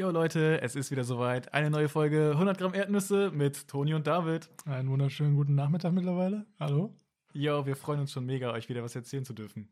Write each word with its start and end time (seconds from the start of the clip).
Jo 0.00 0.08
Leute, 0.08 0.62
es 0.62 0.76
ist 0.76 0.90
wieder 0.90 1.04
soweit. 1.04 1.52
Eine 1.52 1.68
neue 1.68 1.90
Folge 1.90 2.30
100 2.32 2.56
Gramm 2.56 2.72
Erdnüsse 2.72 3.30
mit 3.34 3.68
Toni 3.68 3.92
und 3.92 4.06
David. 4.06 4.48
Einen 4.64 4.88
wunderschönen 4.88 5.36
guten 5.36 5.54
Nachmittag 5.54 5.92
mittlerweile. 5.92 6.46
Hallo. 6.58 6.94
Jo, 7.34 7.66
wir 7.66 7.76
freuen 7.76 8.00
uns 8.00 8.10
schon 8.12 8.24
mega, 8.24 8.50
euch 8.50 8.70
wieder 8.70 8.82
was 8.82 8.94
erzählen 8.96 9.26
zu 9.26 9.34
dürfen. 9.34 9.68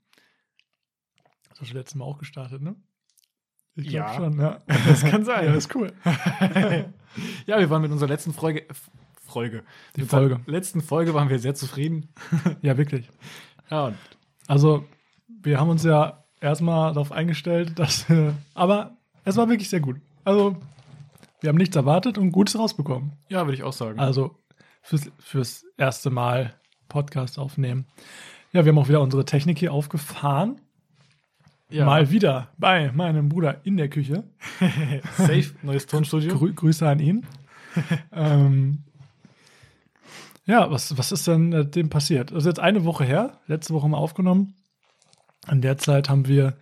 Das 1.49 1.63
hast 1.63 1.71
du 1.73 1.77
letztes 1.79 1.95
Mal 1.95 2.05
auch 2.05 2.19
gestartet, 2.19 2.61
ne? 2.61 2.77
Ich 3.75 3.89
glaube 3.89 4.11
Ja. 4.11 4.15
schon, 4.17 4.39
ja. 4.39 4.59
Das 4.87 5.03
kann 5.03 5.25
sein. 5.25 5.47
Ja, 5.47 5.53
das 5.55 5.65
ist 5.65 5.75
cool. 5.75 5.95
ja, 7.47 7.59
wir 7.59 7.71
waren 7.71 7.81
mit 7.81 7.91
unserer 7.91 8.11
letzten 8.11 8.35
Folge. 8.35 8.67
Folge. 9.25 9.65
Die 9.97 10.03
mit 10.03 10.11
Folge. 10.11 10.41
letzten 10.45 10.83
Folge 10.83 11.15
waren 11.15 11.31
wir 11.31 11.39
sehr 11.39 11.55
zufrieden. 11.55 12.11
Ja, 12.61 12.77
wirklich. 12.77 13.09
Ja, 13.71 13.87
und 13.87 13.97
Also, 14.47 14.85
wir 15.27 15.59
haben 15.59 15.71
uns 15.71 15.85
ja 15.85 16.23
erstmal 16.39 16.93
darauf 16.93 17.13
eingestellt, 17.13 17.79
dass. 17.79 18.05
aber 18.53 18.99
es 19.25 19.35
war 19.39 19.49
wirklich 19.49 19.71
sehr 19.71 19.81
gut. 19.81 19.97
Also, 20.29 20.57
wir 21.41 21.49
haben 21.49 21.57
nichts 21.57 21.75
erwartet 21.75 22.19
und 22.19 22.33
Gutes 22.33 22.59
rausbekommen. 22.59 23.13
ja 23.31 23.47
würde 23.47 23.55
ich 23.55 23.63
auch 23.63 23.73
sagen. 23.73 23.99
Also, 23.99 24.37
fürs, 24.83 25.11
fürs 25.19 25.65
erste 25.79 26.11
Mal 26.11 26.53
Podcast 26.91 27.39
aufnehmen. 27.39 27.87
Ja, 28.53 28.67
wir 28.67 28.73
haben 28.73 28.79
auch 28.79 28.89
wieder 28.89 29.01
unsere 29.01 29.25
Technik 29.25 29.59
hier 29.59 29.73
aufgefahren. 29.73 30.61
ja. 31.71 31.87
Mal 31.87 32.11
wieder 32.11 32.49
bei 32.59 32.93
meinem 32.93 33.31
Bruder 33.31 33.63
in 33.65 33.79
der 33.79 33.89
Küche. 33.89 34.25
Safe, 35.17 35.47
neues 35.63 35.87
Tonstudio. 35.87 36.37
Grü 36.37 36.53
Grüße 36.53 36.87
an 36.87 37.01
ihn. 37.01 37.27
ähm, 38.13 38.85
ja, 40.45 40.71
was, 40.71 40.99
was 40.99 41.11
ist 41.11 41.27
denn 41.27 41.55
äh, 41.55 41.65
dem 41.65 41.89
passiert? 41.89 42.33
Das 42.33 42.41
ist 42.41 42.47
jetzt 42.47 42.61
eine 42.61 42.85
Woche 42.85 43.05
her. 43.05 43.39
Letzte 43.47 43.73
Woche 43.73 43.89
wir 43.89 43.97
aufgenommen. 43.97 44.57
In 45.51 45.63
der 45.63 45.79
Zeit 45.79 46.11
haben 46.11 46.29
wir 46.29 46.59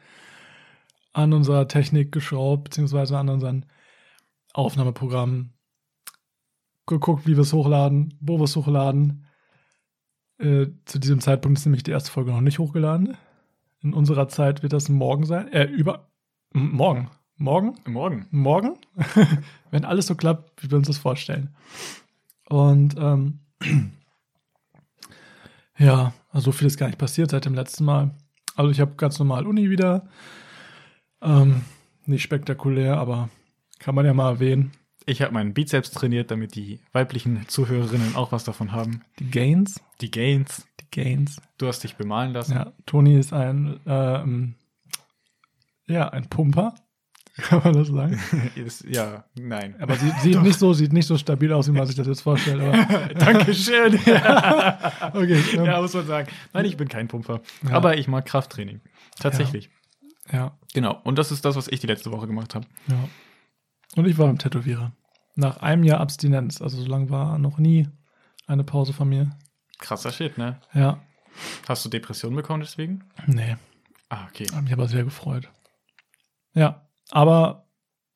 an 1.16 1.32
unserer 1.32 1.66
Technik 1.66 2.12
geschraubt, 2.12 2.64
beziehungsweise 2.64 3.16
an 3.16 3.30
unseren 3.30 3.64
Aufnahmeprogrammen 4.52 5.54
geguckt, 6.84 7.26
wie 7.26 7.36
wir 7.36 7.40
es 7.40 7.54
hochladen, 7.54 8.18
wo 8.20 8.38
wir 8.38 8.44
es 8.44 8.54
hochladen. 8.54 9.24
Äh, 10.38 10.66
zu 10.84 10.98
diesem 10.98 11.20
Zeitpunkt 11.20 11.58
ist 11.58 11.64
nämlich 11.64 11.82
die 11.82 11.90
erste 11.90 12.10
Folge 12.10 12.32
noch 12.32 12.42
nicht 12.42 12.58
hochgeladen. 12.58 13.16
In 13.80 13.94
unserer 13.94 14.28
Zeit 14.28 14.62
wird 14.62 14.74
das 14.74 14.90
morgen 14.90 15.24
sein. 15.24 15.50
Äh, 15.52 15.64
über. 15.64 16.10
Morgen. 16.52 17.10
Morgen? 17.38 17.78
Morgen. 17.86 18.26
morgen, 18.30 18.76
wenn 19.70 19.86
alles 19.86 20.06
so 20.06 20.16
klappt, 20.16 20.62
wie 20.62 20.70
wir 20.70 20.76
uns 20.76 20.86
das 20.86 20.98
vorstellen. 20.98 21.54
Und 22.48 22.94
ähm, 22.98 23.40
ja, 25.78 26.12
also 26.30 26.46
so 26.46 26.52
viel 26.52 26.66
ist 26.66 26.76
gar 26.76 26.88
nicht 26.88 26.98
passiert 26.98 27.30
seit 27.30 27.46
dem 27.46 27.54
letzten 27.54 27.86
Mal. 27.86 28.14
Also 28.54 28.70
ich 28.70 28.80
habe 28.80 28.96
ganz 28.96 29.18
normal 29.18 29.46
Uni 29.46 29.70
wieder. 29.70 30.08
Ähm, 31.22 31.62
nicht 32.04 32.22
spektakulär, 32.22 32.96
aber 32.98 33.28
kann 33.78 33.94
man 33.94 34.06
ja 34.06 34.14
mal 34.14 34.30
erwähnen. 34.32 34.72
Ich 35.06 35.22
habe 35.22 35.32
meinen 35.34 35.54
Bizeps 35.54 35.92
trainiert, 35.92 36.30
damit 36.30 36.54
die 36.56 36.80
weiblichen 36.92 37.46
Zuhörerinnen 37.48 38.16
auch 38.16 38.32
was 38.32 38.44
davon 38.44 38.72
haben. 38.72 39.02
Die 39.20 39.30
Gains. 39.30 39.80
Die 40.00 40.10
Gains. 40.10 40.66
Die 40.80 40.90
Gains. 40.90 41.40
Du 41.58 41.68
hast 41.68 41.84
dich 41.84 41.94
bemalen 41.96 42.32
lassen. 42.32 42.54
Ja, 42.54 42.72
Toni 42.86 43.16
ist 43.16 43.32
ein, 43.32 43.78
ähm, 43.86 44.54
ja, 45.86 46.08
ein 46.08 46.28
Pumper. 46.28 46.74
Kann 47.36 47.60
man 47.62 47.74
das 47.74 47.88
sagen? 47.88 48.18
Ist- 48.56 48.84
ja, 48.84 49.24
nein. 49.38 49.76
Aber 49.78 49.94
sie 49.96 50.10
sieht 50.22 50.40
nicht 50.42 50.58
so, 50.58 50.72
sieht 50.72 50.92
nicht 50.94 51.06
so 51.06 51.18
stabil 51.18 51.52
aus, 51.52 51.68
wie 51.68 51.72
man 51.72 51.86
sich 51.86 51.94
das 51.94 52.06
jetzt 52.06 52.22
vorstellt. 52.22 52.62
Aber 52.62 53.14
Dankeschön. 53.14 53.94
okay. 53.94 55.40
ähm, 55.54 55.64
ja, 55.66 55.80
muss 55.82 55.92
man 55.94 56.06
sagen. 56.06 56.28
Nein, 56.54 56.64
ich 56.64 56.76
bin 56.78 56.88
kein 56.88 57.08
Pumper. 57.08 57.42
Ja. 57.68 57.72
Aber 57.76 57.98
ich 57.98 58.08
mag 58.08 58.24
Krafttraining. 58.24 58.80
Tatsächlich. 59.20 59.66
ja. 59.66 59.70
Genau. 60.74 61.00
Und 61.04 61.18
das 61.18 61.32
ist 61.32 61.44
das, 61.44 61.56
was 61.56 61.68
ich 61.68 61.80
die 61.80 61.86
letzte 61.86 62.10
Woche 62.12 62.26
gemacht 62.26 62.54
habe. 62.54 62.66
Ja. 62.88 63.08
Und 63.96 64.06
ich 64.06 64.18
war 64.18 64.26
beim 64.26 64.38
Tätowierer. 64.38 64.92
Nach 65.34 65.58
einem 65.58 65.84
Jahr 65.84 66.00
Abstinenz. 66.00 66.60
Also 66.60 66.80
so 66.82 66.86
lange 66.88 67.10
war 67.10 67.38
noch 67.38 67.58
nie 67.58 67.88
eine 68.46 68.64
Pause 68.64 68.92
von 68.92 69.08
mir. 69.08 69.30
Krasser 69.78 70.10
Shit, 70.12 70.38
ne? 70.38 70.60
Ja. 70.74 71.00
Hast 71.68 71.84
du 71.84 71.88
Depressionen 71.88 72.36
bekommen 72.36 72.60
deswegen? 72.60 73.04
Nee. 73.26 73.56
Ah, 74.08 74.26
okay. 74.28 74.46
Hab 74.54 74.62
mich 74.64 74.72
aber 74.72 74.88
sehr 74.88 75.04
gefreut. 75.04 75.50
Ja. 76.54 76.88
Aber 77.10 77.66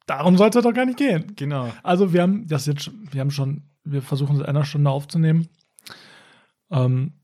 darum 0.07 0.37
soll 0.37 0.49
es 0.49 0.55
ja 0.55 0.63
doch 0.63 0.73
gar 0.75 0.87
nicht 0.87 0.99
gehen. 0.99 1.35
Genau. 1.37 1.71
Also 1.83 2.13
wir 2.13 2.23
haben 2.23 2.47
das 2.49 2.67
jetzt, 2.67 2.85
schon- 2.85 3.09
wir 3.13 3.21
haben 3.21 3.31
schon, 3.31 3.71
wir 3.85 4.03
versuchen 4.03 4.37
seit 4.37 4.49
einer 4.49 4.65
Stunde 4.65 4.91
aufzunehmen. 4.91 5.49
Ähm, 6.71 7.15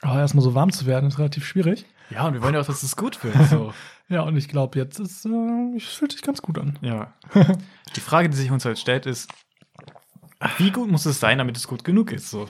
aber 0.00 0.20
erstmal 0.20 0.44
so 0.44 0.54
warm 0.54 0.70
zu 0.72 0.86
werden, 0.86 1.08
ist 1.08 1.18
relativ 1.18 1.44
schwierig. 1.46 1.84
Ja, 2.10 2.26
und 2.26 2.34
wir 2.34 2.42
wollen 2.42 2.54
ja 2.54 2.60
auch, 2.60 2.66
dass 2.66 2.82
es 2.82 2.96
gut 2.96 3.22
wird. 3.24 3.36
So. 3.48 3.72
Ja, 4.10 4.22
und 4.22 4.38
ich 4.38 4.48
glaube, 4.48 4.78
jetzt 4.78 4.98
ist, 4.98 5.26
äh, 5.26 5.76
es 5.76 5.84
fühlt 5.84 6.12
sich 6.12 6.22
ganz 6.22 6.40
gut 6.40 6.56
an. 6.56 6.78
ja. 6.80 7.12
Die 7.94 8.00
Frage, 8.00 8.30
die 8.30 8.38
sich 8.38 8.50
uns 8.50 8.64
halt 8.64 8.78
stellt, 8.78 9.04
ist, 9.04 9.30
wie 10.56 10.70
gut 10.70 10.90
muss 10.90 11.04
es 11.04 11.20
sein, 11.20 11.36
damit 11.36 11.58
es 11.58 11.68
gut 11.68 11.84
genug 11.84 12.10
ist? 12.10 12.30
So. 12.30 12.48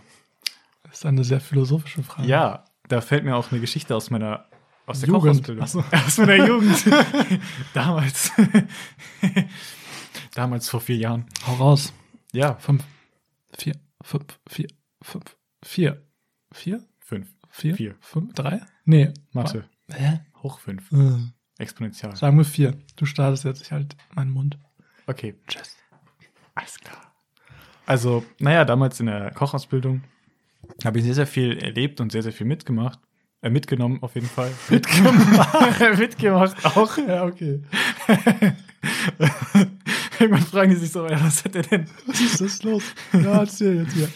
Das 0.84 0.98
ist 0.98 1.06
eine 1.06 1.24
sehr 1.24 1.40
philosophische 1.40 2.04
Frage. 2.04 2.28
Ja, 2.28 2.64
da 2.86 3.00
fällt 3.00 3.24
mir 3.24 3.34
auch 3.34 3.50
eine 3.50 3.60
Geschichte 3.60 3.96
aus 3.96 4.08
meiner 4.10 4.46
aus 4.86 5.00
der 5.00 5.08
Jugend. 5.08 5.22
Kochausbildung. 5.24 5.66
So. 5.66 5.80
Aus 5.92 6.18
meiner 6.18 6.46
Jugend. 6.46 6.84
Damals. 7.74 8.30
Damals 10.34 10.68
vor 10.68 10.80
vier 10.80 10.96
Jahren. 10.96 11.26
Hau 11.46 11.54
raus. 11.54 11.92
Ja, 12.32 12.54
Fünf, 12.54 12.84
vier, 13.58 13.74
fünf, 14.02 14.24
vier, 14.48 14.68
fünf, 15.02 15.36
vier, 15.64 16.06
vier, 16.52 16.84
fünf. 17.00 17.28
Vier, 17.50 17.74
Vier. 17.74 17.94
fünf, 18.00 18.32
drei? 18.34 18.60
Nee. 18.84 19.12
Mathe. 19.32 19.64
Hä? 19.90 20.20
Hoch 20.42 20.58
fünf. 20.60 20.90
Äh, 20.92 21.16
Exponential. 21.58 22.14
Sagen 22.16 22.36
wir 22.38 22.44
vier. 22.44 22.74
Du 22.96 23.04
startest 23.06 23.44
jetzt, 23.44 23.62
ich 23.62 23.72
halt 23.72 23.96
meinen 24.14 24.30
Mund. 24.30 24.58
Okay. 25.06 25.34
Tschüss. 25.48 25.76
Alles 26.54 26.78
klar. 26.78 27.12
Also, 27.86 28.24
naja, 28.38 28.64
damals 28.64 29.00
in 29.00 29.06
der 29.06 29.30
Kochausbildung 29.32 30.02
habe 30.84 30.98
ich 30.98 31.04
sehr, 31.04 31.14
sehr 31.14 31.26
viel 31.26 31.58
erlebt 31.58 32.00
und 32.00 32.12
sehr, 32.12 32.22
sehr 32.22 32.32
viel 32.32 32.46
mitgemacht. 32.46 33.00
Äh, 33.40 33.50
mitgenommen 33.50 34.02
auf 34.02 34.14
jeden 34.14 34.26
Fall. 34.28 34.50
Mitgemacht, 34.68 35.80
mitgemacht 35.98 36.64
auch. 36.64 36.98
Ja, 36.98 37.24
okay. 37.24 37.62
Irgendwann 40.20 40.42
fragen 40.42 40.70
die 40.70 40.76
sich 40.76 40.90
so, 40.90 41.06
ja, 41.06 41.20
was 41.24 41.44
hat 41.44 41.54
er 41.54 41.62
denn? 41.62 41.86
Was 42.06 42.20
ist 42.20 42.40
das 42.40 42.62
los? 42.64 42.82
Ja, 43.12 43.38
erzähl 43.40 43.82
jetzt 43.82 43.94
hier. 43.94 44.08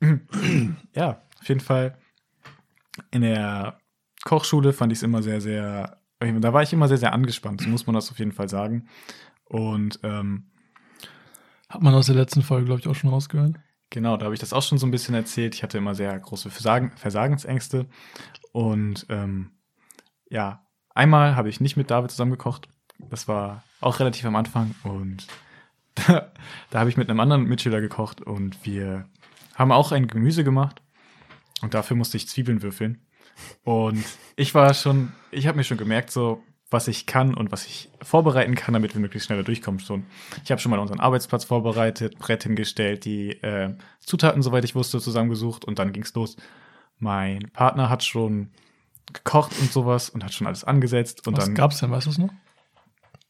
Ja, 0.94 1.22
auf 1.40 1.48
jeden 1.48 1.60
Fall. 1.60 1.96
In 3.10 3.22
der 3.22 3.78
Kochschule 4.24 4.72
fand 4.72 4.92
ich 4.92 4.98
es 4.98 5.02
immer 5.02 5.22
sehr, 5.22 5.40
sehr, 5.40 6.00
da 6.20 6.52
war 6.52 6.62
ich 6.62 6.72
immer 6.72 6.88
sehr, 6.88 6.98
sehr 6.98 7.12
angespannt, 7.12 7.62
so 7.62 7.68
muss 7.68 7.86
man 7.86 7.94
das 7.94 8.10
auf 8.10 8.18
jeden 8.18 8.32
Fall 8.32 8.48
sagen. 8.48 8.88
Und 9.44 10.00
ähm, 10.02 10.50
Hat 11.68 11.82
man 11.82 11.94
aus 11.94 12.06
der 12.06 12.16
letzten 12.16 12.42
Folge, 12.42 12.66
glaube 12.66 12.80
ich, 12.80 12.88
auch 12.88 12.94
schon 12.94 13.10
rausgehört. 13.10 13.56
Genau, 13.90 14.16
da 14.16 14.24
habe 14.24 14.34
ich 14.34 14.40
das 14.40 14.52
auch 14.52 14.62
schon 14.62 14.78
so 14.78 14.86
ein 14.86 14.90
bisschen 14.90 15.14
erzählt. 15.14 15.54
Ich 15.54 15.62
hatte 15.62 15.78
immer 15.78 15.94
sehr 15.94 16.18
große 16.18 16.50
Versagen, 16.50 16.92
Versagensängste. 16.96 17.86
Und 18.52 19.06
ähm, 19.08 19.52
ja, 20.28 20.66
einmal 20.94 21.36
habe 21.36 21.48
ich 21.48 21.60
nicht 21.60 21.76
mit 21.76 21.90
David 21.90 22.10
zusammen 22.10 22.32
gekocht. 22.32 22.68
Das 22.98 23.28
war 23.28 23.62
auch 23.80 24.00
relativ 24.00 24.24
am 24.26 24.36
Anfang. 24.36 24.74
Und 24.82 25.26
da, 25.94 26.32
da 26.70 26.78
habe 26.78 26.90
ich 26.90 26.96
mit 26.98 27.08
einem 27.08 27.20
anderen 27.20 27.44
Mitschüler 27.44 27.80
gekocht 27.80 28.20
und 28.20 28.64
wir 28.66 29.06
haben 29.54 29.72
auch 29.72 29.92
ein 29.92 30.06
Gemüse 30.06 30.44
gemacht. 30.44 30.82
Und 31.62 31.74
dafür 31.74 31.96
musste 31.96 32.16
ich 32.16 32.28
Zwiebeln 32.28 32.62
würfeln. 32.62 33.00
Und 33.64 34.04
ich 34.36 34.54
war 34.54 34.72
schon, 34.74 35.12
ich 35.30 35.46
habe 35.46 35.56
mir 35.56 35.64
schon 35.64 35.76
gemerkt, 35.78 36.10
so, 36.10 36.42
was 36.70 36.86
ich 36.88 37.06
kann 37.06 37.34
und 37.34 37.50
was 37.50 37.66
ich 37.66 37.90
vorbereiten 38.02 38.54
kann, 38.54 38.74
damit 38.74 38.94
wir 38.94 39.00
möglichst 39.00 39.26
schneller 39.26 39.42
durchkommen 39.44 39.80
schon. 39.80 40.04
Ich 40.44 40.50
habe 40.50 40.60
schon 40.60 40.70
mal 40.70 40.78
unseren 40.78 41.00
Arbeitsplatz 41.00 41.44
vorbereitet, 41.44 42.18
Brett 42.18 42.42
hingestellt, 42.42 43.04
die 43.04 43.30
äh, 43.42 43.74
Zutaten, 44.00 44.42
soweit 44.42 44.64
ich 44.64 44.74
wusste, 44.74 45.00
zusammengesucht 45.00 45.64
und 45.64 45.78
dann 45.78 45.92
ging's 45.92 46.12
los. 46.14 46.36
Mein 46.98 47.50
Partner 47.52 47.88
hat 47.88 48.04
schon 48.04 48.50
gekocht 49.12 49.52
und 49.60 49.72
sowas 49.72 50.10
und 50.10 50.22
hat 50.24 50.34
schon 50.34 50.46
alles 50.46 50.64
angesetzt 50.64 51.26
und 51.26 51.36
Was 51.38 51.46
dann. 51.46 51.54
gab's 51.54 51.78
denn, 51.78 51.90
weißt 51.90 52.06
du 52.06 52.10
es 52.10 52.18
noch? 52.18 52.30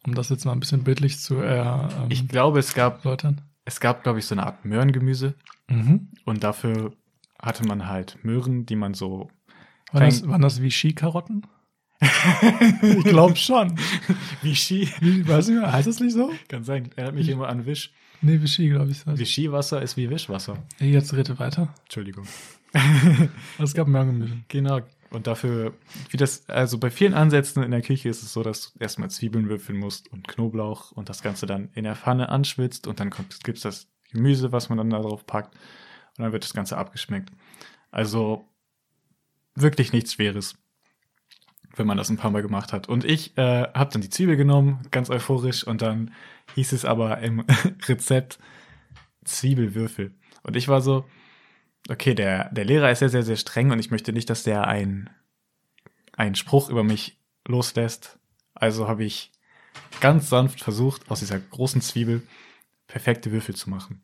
Um 0.05 0.14
das 0.14 0.31
jetzt 0.31 0.44
mal 0.44 0.53
ein 0.53 0.61
bisschen 0.61 0.82
bildlich 0.85 1.20
zu 1.20 1.41
äh, 1.41 1.58
ähm, 1.61 1.88
ich 2.08 2.26
glaube, 2.29 2.58
es 2.58 2.75
gab, 2.75 3.05
erläutern. 3.05 3.43
es 3.64 3.79
gab, 3.79 4.03
glaube 4.03 4.19
ich, 4.19 4.26
so 4.26 4.35
eine 4.35 4.44
Art 4.47 4.64
Möhrengemüse 4.64 5.35
Mhm. 5.70 6.08
und 6.25 6.43
dafür 6.43 6.93
hatte 7.40 7.64
man 7.67 7.87
halt 7.88 8.19
Möhren, 8.25 8.67
die 8.67 8.76
man 8.76 8.94
so. 8.94 9.31
Waren, 9.93 10.05
das, 10.06 10.26
waren 10.29 10.43
das 10.43 10.61
Vichy-Karotten? 10.61 11.46
ich 12.82 13.05
glaube 13.05 13.37
schon. 13.37 13.79
Vichy. 14.43 14.88
Weiß 15.26 15.49
ich 15.49 15.56
nicht, 15.56 15.67
heißt 15.67 15.88
das 15.88 16.00
nicht 16.00 16.12
so? 16.12 16.31
Kann 16.49 16.62
sein. 16.64 16.90
Erinnert 16.96 17.14
mich 17.17 17.29
immer 17.29 17.49
an 17.49 17.67
Wisch. 17.67 17.93
Nee, 18.20 18.40
Vichy, 18.40 18.69
glaube 18.69 18.90
ich. 18.90 18.99
heißt- 18.99 19.19
Vichy-Wasser 19.19 19.82
ist 19.82 19.96
wie 19.96 20.11
Wischwasser. 20.11 20.58
Jetzt 20.79 21.14
rede 21.14 21.38
weiter. 21.38 21.75
Entschuldigung. 21.85 22.26
Es 23.58 23.73
gab 23.75 23.88
Möhrengemüse. 23.88 24.37
Genau. 24.49 24.81
Und 25.11 25.26
dafür, 25.26 25.73
wie 26.11 26.19
das, 26.19 26.46
also 26.50 26.76
bei 26.79 26.91
vielen 26.91 27.14
Ansätzen 27.14 27.62
in 27.62 27.70
der 27.70 27.81
Küche 27.81 28.11
ist 28.11 28.23
es 28.23 28.32
so, 28.34 28.43
dass 28.43 28.73
du 28.75 28.79
erstmal 28.79 29.11
Zwiebeln 29.11 29.49
würfeln 29.49 29.79
musst 29.79 30.12
und 30.12 30.29
Knoblauch 30.29 30.93
und 30.93 31.08
das 31.08 31.23
Ganze 31.23 31.46
dann 31.46 31.70
in 31.75 31.84
der 31.84 31.96
Pfanne 31.96 32.29
anschwitzt 32.29 32.87
und 32.87 33.00
dann 33.00 33.08
kommt, 33.08 33.43
gibt's 33.43 33.62
das 33.62 33.87
Gemüse, 34.12 34.52
was 34.52 34.69
man 34.69 34.76
dann 34.79 34.91
da 34.91 35.00
drauf 35.00 35.26
packt 35.26 35.56
und 36.19 36.25
dann 36.25 36.32
wird 36.32 36.44
das 36.44 36.53
Ganze 36.53 36.76
abgeschmeckt. 36.76 37.31
Also 37.91 38.49
wirklich 39.55 39.93
nichts 39.93 40.15
Schweres. 40.15 40.56
wenn 41.76 41.87
man 41.87 41.97
das 41.97 42.11
ein 42.11 42.17
paar 42.17 42.32
Mal 42.32 42.43
gemacht 42.43 42.73
hat. 42.73 42.88
Und 42.88 43.05
ich 43.05 43.38
äh, 43.38 43.62
habe 43.73 43.93
dann 43.93 44.03
die 44.03 44.11
Zwiebel 44.11 44.37
genommen, 44.37 44.81
ganz 44.91 45.11
euphorisch, 45.11 45.65
und 45.65 45.81
dann 45.81 46.12
hieß 46.56 46.73
es 46.73 46.85
aber 46.85 47.19
im 47.19 47.44
Rezept 47.87 48.41
Zwiebelwürfel. 49.25 50.12
Und 50.43 50.56
ich 50.56 50.67
war 50.67 50.81
so, 50.81 51.05
okay, 51.88 52.15
der, 52.15 52.50
der 52.50 52.65
Lehrer 52.65 52.91
ist 52.91 52.99
sehr, 52.99 53.11
sehr, 53.11 53.23
sehr 53.23 53.37
streng 53.37 53.70
und 53.70 53.79
ich 53.79 53.93
möchte 53.93 54.12
nicht, 54.12 54.29
dass 54.29 54.43
der 54.43 54.67
ein, 54.67 55.09
einen 56.15 56.35
Spruch 56.35 56.69
über 56.69 56.82
mich 56.82 57.20
loslässt. 57.47 58.19
Also 58.55 58.88
habe 58.88 59.05
ich 59.05 59.31
ganz 60.00 60.29
sanft 60.29 60.61
versucht, 60.61 61.11
aus 61.11 61.20
dieser 61.20 61.38
großen 61.38 61.81
Zwiebel 61.81 62.23
perfekte 62.88 63.31
Würfel 63.31 63.55
zu 63.55 63.70
machen. 63.70 64.03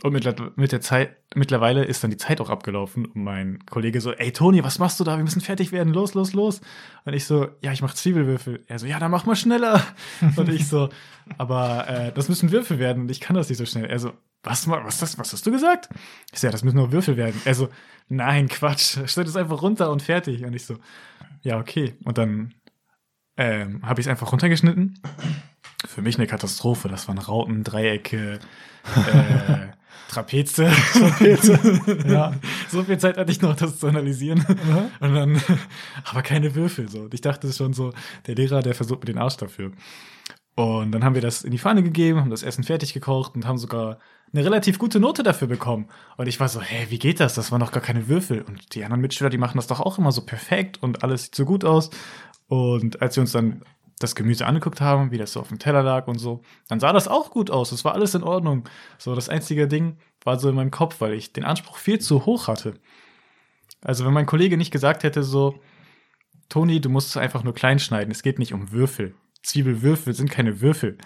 Und 0.00 0.12
mit, 0.12 0.72
der 0.72 0.80
Zeit, 0.80 1.16
mittlerweile 1.34 1.84
ist 1.84 2.04
dann 2.04 2.12
die 2.12 2.16
Zeit 2.16 2.40
auch 2.40 2.50
abgelaufen 2.50 3.04
und 3.06 3.24
mein 3.24 3.66
Kollege 3.66 4.00
so, 4.00 4.12
ey 4.12 4.30
Toni, 4.30 4.62
was 4.62 4.78
machst 4.78 5.00
du 5.00 5.04
da? 5.04 5.16
Wir 5.16 5.24
müssen 5.24 5.40
fertig 5.40 5.72
werden, 5.72 5.92
los, 5.92 6.14
los, 6.14 6.34
los. 6.34 6.60
Und 7.04 7.14
ich 7.14 7.24
so, 7.24 7.48
ja, 7.62 7.72
ich 7.72 7.82
mach 7.82 7.94
Zwiebelwürfel. 7.94 8.62
Er 8.68 8.78
so, 8.78 8.86
ja, 8.86 9.00
dann 9.00 9.10
mach 9.10 9.26
mal 9.26 9.34
schneller. 9.34 9.82
und 10.36 10.48
ich 10.50 10.68
so, 10.68 10.88
aber 11.36 11.88
äh, 11.88 12.12
das 12.12 12.28
müssen 12.28 12.52
Würfel 12.52 12.78
werden 12.78 13.02
und 13.02 13.10
ich 13.10 13.18
kann 13.18 13.34
das 13.34 13.48
nicht 13.48 13.58
so 13.58 13.66
schnell. 13.66 13.86
Er 13.86 13.98
so, 13.98 14.12
was, 14.44 14.68
was, 14.68 14.98
das, 14.98 15.18
was 15.18 15.32
hast 15.32 15.44
du 15.44 15.50
gesagt? 15.50 15.88
Ich 16.32 16.38
so, 16.38 16.46
ja, 16.46 16.52
das 16.52 16.62
müssen 16.62 16.76
nur 16.76 16.92
Würfel 16.92 17.16
werden. 17.16 17.40
Er 17.44 17.56
so, 17.56 17.68
nein, 18.08 18.48
Quatsch, 18.48 18.98
stell 19.06 19.24
das 19.24 19.34
einfach 19.34 19.62
runter 19.62 19.90
und 19.90 20.02
fertig. 20.02 20.44
Und 20.44 20.54
ich 20.54 20.64
so, 20.64 20.76
ja, 21.42 21.58
okay. 21.58 21.94
Und 22.04 22.18
dann 22.18 22.54
ähm, 23.36 23.84
habe 23.84 24.00
ich 24.00 24.06
es 24.06 24.10
einfach 24.10 24.30
runtergeschnitten. 24.30 25.00
Für 25.86 26.02
mich 26.02 26.18
eine 26.18 26.28
Katastrophe. 26.28 26.88
Das 26.88 27.08
waren 27.08 27.18
Rauten, 27.18 27.64
Dreiecke, 27.64 28.38
äh, 28.96 29.77
Trapeze. 30.08 30.70
Trapeze. 30.92 31.58
ja. 32.08 32.34
So 32.70 32.82
viel 32.82 32.98
Zeit 32.98 33.16
hatte 33.16 33.30
ich 33.30 33.40
noch, 33.40 33.56
das 33.56 33.78
zu 33.78 33.86
analysieren. 33.86 34.44
Mhm. 34.48 34.90
Und 35.00 35.14
dann, 35.14 35.42
aber 36.04 36.22
keine 36.22 36.54
Würfel. 36.54 36.88
So. 36.88 37.02
Und 37.02 37.14
ich 37.14 37.20
dachte 37.20 37.52
schon 37.52 37.72
so, 37.72 37.92
der 38.26 38.34
Lehrer, 38.34 38.62
der 38.62 38.74
versucht 38.74 39.00
mir 39.00 39.12
den 39.12 39.18
Arsch 39.18 39.36
dafür. 39.36 39.72
Und 40.54 40.92
dann 40.92 41.04
haben 41.04 41.14
wir 41.14 41.22
das 41.22 41.44
in 41.44 41.52
die 41.52 41.58
Pfanne 41.58 41.82
gegeben, 41.82 42.20
haben 42.20 42.30
das 42.30 42.42
Essen 42.42 42.64
fertig 42.64 42.92
gekocht 42.92 43.36
und 43.36 43.46
haben 43.46 43.58
sogar 43.58 44.00
eine 44.32 44.44
relativ 44.44 44.78
gute 44.78 44.98
Note 45.00 45.22
dafür 45.22 45.48
bekommen. 45.48 45.88
Und 46.16 46.26
ich 46.26 46.40
war 46.40 46.48
so, 46.48 46.60
hä, 46.60 46.86
wie 46.88 46.98
geht 46.98 47.20
das? 47.20 47.34
Das 47.34 47.52
waren 47.52 47.60
doch 47.60 47.72
gar 47.72 47.82
keine 47.82 48.08
Würfel. 48.08 48.42
Und 48.42 48.74
die 48.74 48.84
anderen 48.84 49.00
Mitschüler, 49.00 49.30
die 49.30 49.38
machen 49.38 49.56
das 49.56 49.68
doch 49.68 49.80
auch 49.80 49.98
immer 49.98 50.12
so 50.12 50.22
perfekt 50.26 50.82
und 50.82 51.04
alles 51.04 51.24
sieht 51.24 51.34
so 51.34 51.44
gut 51.44 51.64
aus. 51.64 51.90
Und 52.48 53.00
als 53.00 53.16
wir 53.16 53.20
uns 53.22 53.32
dann 53.32 53.62
das 53.98 54.14
Gemüse 54.14 54.46
angeguckt 54.46 54.80
haben, 54.80 55.10
wie 55.10 55.18
das 55.18 55.32
so 55.32 55.40
auf 55.40 55.48
dem 55.48 55.58
Teller 55.58 55.82
lag 55.82 56.06
und 56.06 56.18
so, 56.18 56.42
dann 56.68 56.80
sah 56.80 56.92
das 56.92 57.08
auch 57.08 57.30
gut 57.30 57.50
aus. 57.50 57.72
Es 57.72 57.84
war 57.84 57.94
alles 57.94 58.14
in 58.14 58.22
Ordnung. 58.22 58.68
So, 58.98 59.14
das 59.14 59.28
einzige 59.28 59.68
Ding 59.68 59.98
war 60.24 60.38
so 60.38 60.48
in 60.48 60.54
meinem 60.54 60.70
Kopf, 60.70 61.00
weil 61.00 61.14
ich 61.14 61.32
den 61.32 61.44
Anspruch 61.44 61.76
viel 61.76 61.98
zu 61.98 62.26
hoch 62.26 62.48
hatte. 62.48 62.74
Also, 63.82 64.04
wenn 64.04 64.12
mein 64.12 64.26
Kollege 64.26 64.56
nicht 64.56 64.70
gesagt 64.70 65.02
hätte, 65.02 65.22
so, 65.22 65.60
Toni, 66.48 66.80
du 66.80 66.88
musst 66.88 67.16
einfach 67.16 67.44
nur 67.44 67.54
klein 67.54 67.78
schneiden, 67.78 68.10
es 68.10 68.22
geht 68.22 68.38
nicht 68.38 68.54
um 68.54 68.72
Würfel. 68.72 69.14
Zwiebelwürfel 69.42 70.14
sind 70.14 70.30
keine 70.30 70.60
Würfel. 70.60 70.98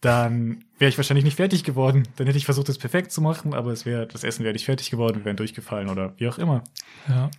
Dann 0.00 0.64
wäre 0.78 0.88
ich 0.88 0.96
wahrscheinlich 0.96 1.24
nicht 1.24 1.36
fertig 1.36 1.64
geworden. 1.64 2.06
Dann 2.16 2.26
hätte 2.26 2.38
ich 2.38 2.44
versucht, 2.44 2.68
das 2.68 2.78
perfekt 2.78 3.10
zu 3.10 3.20
machen, 3.20 3.54
aber 3.54 3.72
es 3.72 3.84
wäre, 3.84 4.06
das 4.06 4.24
Essen 4.24 4.44
wäre 4.44 4.52
nicht 4.52 4.66
fertig 4.66 4.90
geworden, 4.90 5.18
wir 5.18 5.24
wären 5.24 5.36
durchgefallen 5.36 5.88
oder 5.88 6.14
wie 6.18 6.28
auch 6.28 6.38
immer. 6.38 6.62
Ja. 7.08 7.30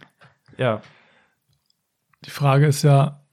Ja. 0.57 0.81
Die 2.25 2.31
Frage 2.31 2.67
ist 2.67 2.83
ja, 2.83 3.23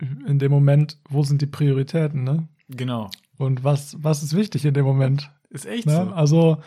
in 0.00 0.38
dem 0.38 0.50
Moment, 0.50 0.98
wo 1.08 1.22
sind 1.22 1.42
die 1.42 1.46
Prioritäten, 1.46 2.24
ne? 2.24 2.48
Genau. 2.68 3.10
Und 3.36 3.64
was, 3.64 3.96
was 4.02 4.22
ist 4.22 4.36
wichtig 4.36 4.64
in 4.64 4.74
dem 4.74 4.84
Moment? 4.84 5.30
Ist 5.50 5.66
echt 5.66 5.86
ne? 5.86 6.06
so. 6.06 6.12
Also, 6.12 6.62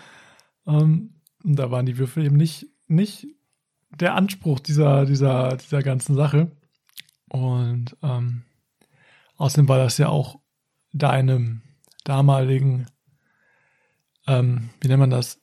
ähm, 0.66 1.16
da 1.44 1.72
waren 1.72 1.86
die 1.86 1.98
Würfel 1.98 2.26
eben 2.26 2.38
nicht, 2.38 2.68
nicht 2.88 3.28
der 3.92 4.16
Anspruch 4.16 4.60
dieser, 4.60 5.06
dieser, 5.06 5.58
dieser 5.58 5.84
ganzen 5.84 6.16
Sache. 6.16 6.52
Und 7.30 7.96
ähm, 8.02 8.44
außerdem 9.38 9.68
war 9.70 9.78
das 9.78 9.98
ja 9.98 10.10
auch 10.10 10.40
deinem 10.94 11.62
damaligen, 12.04 12.88
ähm, 14.28 14.70
wie 14.82 14.88
nennt 14.88 15.00
man 15.00 15.10
das, 15.10 15.42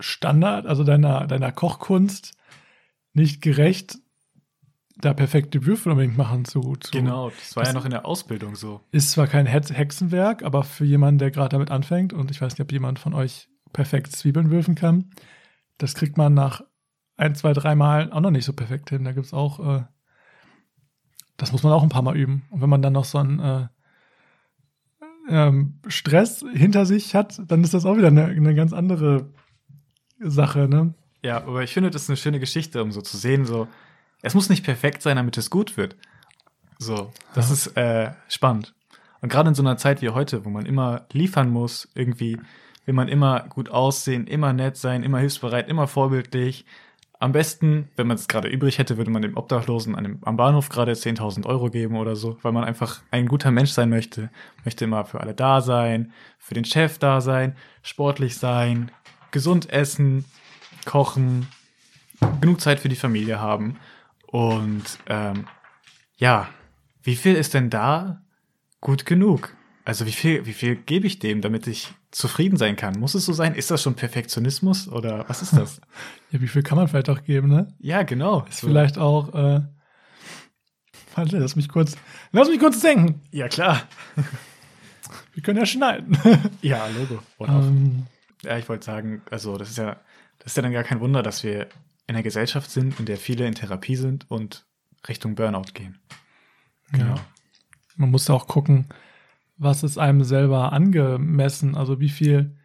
Standard, 0.00 0.66
also 0.66 0.84
deiner, 0.84 1.26
deiner 1.26 1.52
Kochkunst 1.52 2.32
nicht 3.12 3.42
gerecht, 3.42 3.98
da 5.00 5.14
perfekte 5.14 5.64
Würfel 5.64 5.92
unbedingt 5.92 6.16
machen 6.16 6.44
zu. 6.44 6.76
zu 6.76 6.90
genau, 6.90 7.30
das 7.30 7.56
war 7.56 7.62
das 7.62 7.72
ja 7.72 7.78
noch 7.78 7.84
in 7.84 7.90
der 7.90 8.06
Ausbildung 8.06 8.54
so. 8.54 8.80
Ist 8.92 9.12
zwar 9.12 9.26
kein 9.26 9.46
Hexenwerk, 9.46 10.42
aber 10.42 10.62
für 10.62 10.84
jemanden, 10.84 11.18
der 11.18 11.30
gerade 11.30 11.50
damit 11.50 11.70
anfängt, 11.70 12.12
und 12.12 12.30
ich 12.30 12.40
weiß 12.40 12.52
nicht, 12.52 12.60
ob 12.60 12.72
jemand 12.72 12.98
von 12.98 13.14
euch 13.14 13.48
perfekt 13.72 14.12
Zwiebeln 14.12 14.50
würfen 14.50 14.74
kann, 14.74 15.10
das 15.78 15.94
kriegt 15.94 16.16
man 16.16 16.34
nach 16.34 16.62
ein, 17.16 17.34
zwei, 17.34 17.52
drei 17.52 17.74
Mal 17.74 18.12
auch 18.12 18.20
noch 18.20 18.30
nicht 18.30 18.44
so 18.44 18.52
perfekt 18.52 18.90
hin. 18.90 19.04
Da 19.04 19.12
gibt 19.12 19.26
es 19.26 19.32
auch, 19.32 19.60
äh, 19.60 19.84
das 21.36 21.52
muss 21.52 21.62
man 21.62 21.72
auch 21.72 21.82
ein 21.82 21.88
paar 21.88 22.02
Mal 22.02 22.16
üben. 22.16 22.42
Und 22.50 22.60
wenn 22.60 22.70
man 22.70 22.82
dann 22.82 22.94
noch 22.94 23.04
so 23.04 23.18
einen 23.18 23.38
äh, 23.40 23.66
ähm, 25.28 25.80
Stress 25.86 26.44
hinter 26.52 26.86
sich 26.86 27.14
hat, 27.14 27.40
dann 27.46 27.62
ist 27.62 27.74
das 27.74 27.84
auch 27.84 27.96
wieder 27.96 28.08
eine, 28.08 28.24
eine 28.24 28.54
ganz 28.54 28.72
andere 28.72 29.32
Sache, 30.18 30.68
ne? 30.68 30.94
Ja, 31.22 31.36
aber 31.36 31.62
ich 31.62 31.72
finde, 31.72 31.90
das 31.90 32.04
ist 32.04 32.10
eine 32.10 32.16
schöne 32.16 32.40
Geschichte, 32.40 32.82
um 32.82 32.92
so 32.92 33.02
zu 33.02 33.18
sehen, 33.18 33.44
so, 33.44 33.68
es 34.22 34.34
muss 34.34 34.48
nicht 34.48 34.64
perfekt 34.64 35.02
sein, 35.02 35.16
damit 35.16 35.38
es 35.38 35.50
gut 35.50 35.76
wird. 35.76 35.96
So, 36.78 37.12
das 37.34 37.48
ja. 37.48 37.52
ist 37.52 37.76
äh, 37.76 38.12
spannend. 38.28 38.74
Und 39.20 39.30
gerade 39.30 39.50
in 39.50 39.54
so 39.54 39.62
einer 39.62 39.76
Zeit 39.76 40.00
wie 40.02 40.08
heute, 40.10 40.44
wo 40.44 40.50
man 40.50 40.66
immer 40.66 41.06
liefern 41.12 41.50
muss, 41.50 41.88
irgendwie 41.94 42.38
will 42.86 42.94
man 42.94 43.08
immer 43.08 43.40
gut 43.48 43.70
aussehen, 43.70 44.26
immer 44.26 44.52
nett 44.52 44.76
sein, 44.76 45.02
immer 45.02 45.18
hilfsbereit, 45.18 45.68
immer 45.68 45.86
vorbildlich. 45.86 46.64
Am 47.18 47.32
besten, 47.32 47.90
wenn 47.96 48.06
man 48.06 48.16
es 48.16 48.28
gerade 48.28 48.48
übrig 48.48 48.78
hätte, 48.78 48.96
würde 48.96 49.10
man 49.10 49.20
dem 49.20 49.36
Obdachlosen 49.36 49.94
an 49.94 50.04
dem, 50.04 50.18
am 50.22 50.38
Bahnhof 50.38 50.70
gerade 50.70 50.92
10.000 50.92 51.44
Euro 51.44 51.68
geben 51.68 51.96
oder 51.96 52.16
so, 52.16 52.38
weil 52.40 52.52
man 52.52 52.64
einfach 52.64 53.02
ein 53.10 53.28
guter 53.28 53.50
Mensch 53.50 53.72
sein 53.72 53.90
möchte. 53.90 54.30
Möchte 54.64 54.86
immer 54.86 55.04
für 55.04 55.20
alle 55.20 55.34
da 55.34 55.60
sein, 55.60 56.12
für 56.38 56.54
den 56.54 56.64
Chef 56.64 56.98
da 56.98 57.20
sein, 57.20 57.56
sportlich 57.82 58.38
sein, 58.38 58.90
gesund 59.32 59.70
essen, 59.70 60.24
kochen, 60.86 61.46
genug 62.40 62.62
Zeit 62.62 62.80
für 62.80 62.88
die 62.88 62.96
Familie 62.96 63.38
haben. 63.38 63.76
Und 64.30 64.98
ähm, 65.06 65.46
ja, 66.16 66.48
wie 67.02 67.16
viel 67.16 67.34
ist 67.34 67.54
denn 67.54 67.70
da 67.70 68.22
gut 68.80 69.06
genug? 69.06 69.54
Also 69.84 70.06
wie 70.06 70.12
viel, 70.12 70.46
wie 70.46 70.52
viel 70.52 70.76
gebe 70.76 71.06
ich 71.06 71.18
dem, 71.18 71.40
damit 71.40 71.66
ich 71.66 71.92
zufrieden 72.10 72.56
sein 72.56 72.76
kann? 72.76 72.98
Muss 72.98 73.14
es 73.14 73.24
so 73.24 73.32
sein? 73.32 73.54
Ist 73.54 73.70
das 73.70 73.82
schon 73.82 73.94
Perfektionismus 73.94 74.88
oder 74.88 75.28
was 75.28 75.42
ist 75.42 75.56
das? 75.56 75.80
ja, 76.30 76.40
wie 76.40 76.48
viel 76.48 76.62
kann 76.62 76.76
man 76.76 76.86
vielleicht 76.86 77.10
auch 77.10 77.24
geben, 77.24 77.48
ne? 77.48 77.74
Ja, 77.80 78.02
genau. 78.02 78.44
Ist 78.48 78.60
so. 78.60 78.68
vielleicht 78.68 78.98
auch, 78.98 79.34
äh, 79.34 79.62
warte, 81.14 81.38
lass 81.38 81.56
mich 81.56 81.68
kurz, 81.68 81.96
lass 82.30 82.48
mich 82.48 82.60
kurz 82.60 82.80
denken. 82.80 83.20
Ja, 83.32 83.48
klar. 83.48 83.82
Wir 85.34 85.42
können 85.42 85.58
ja 85.58 85.66
schneiden. 85.66 86.18
ja, 86.62 86.86
Logo. 86.88 87.22
Ähm, 87.40 88.06
ja, 88.42 88.58
ich 88.58 88.68
wollte 88.68 88.84
sagen, 88.84 89.22
also 89.30 89.56
das 89.56 89.70
ist 89.70 89.78
ja, 89.78 89.96
das 90.38 90.52
ist 90.52 90.56
ja 90.56 90.62
dann 90.62 90.72
gar 90.72 90.84
kein 90.84 91.00
Wunder, 91.00 91.22
dass 91.22 91.44
wir 91.44 91.68
in 92.10 92.16
einer 92.16 92.24
Gesellschaft 92.24 92.72
sind, 92.72 92.98
in 92.98 93.06
der 93.06 93.16
viele 93.16 93.46
in 93.46 93.54
Therapie 93.54 93.94
sind 93.94 94.28
und 94.28 94.66
Richtung 95.06 95.36
Burnout 95.36 95.72
gehen. 95.74 96.00
Genau. 96.90 97.14
Ja. 97.14 97.26
Man 97.94 98.10
muss 98.10 98.28
auch 98.28 98.48
gucken, 98.48 98.86
was 99.56 99.84
ist 99.84 99.96
einem 99.96 100.24
selber 100.24 100.72
angemessen, 100.72 101.76
also 101.76 102.00
wie 102.00 102.08
viel 102.08 102.56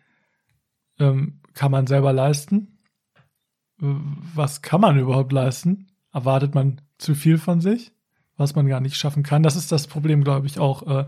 ähm, 0.98 1.42
kann 1.54 1.70
man 1.70 1.86
selber 1.86 2.12
leisten? 2.12 2.80
Was 3.78 4.64
kann 4.64 4.82
man 4.82 4.98
überhaupt 4.98 5.32
leisten? 5.32 5.92
Erwartet 6.12 6.56
man 6.56 6.82
zu 6.98 7.14
viel 7.14 7.38
von 7.38 7.62
sich, 7.62 7.92
was 8.38 8.56
man 8.56 8.66
gar 8.66 8.80
nicht 8.82 8.98
schaffen 8.98 9.22
kann? 9.22 9.44
Das 9.44 9.56
ist 9.56 9.72
das 9.72 9.86
Problem, 9.86 10.24
glaube 10.24 10.48
ich, 10.48 10.58
auch, 10.58 10.88
äh, 10.88 11.06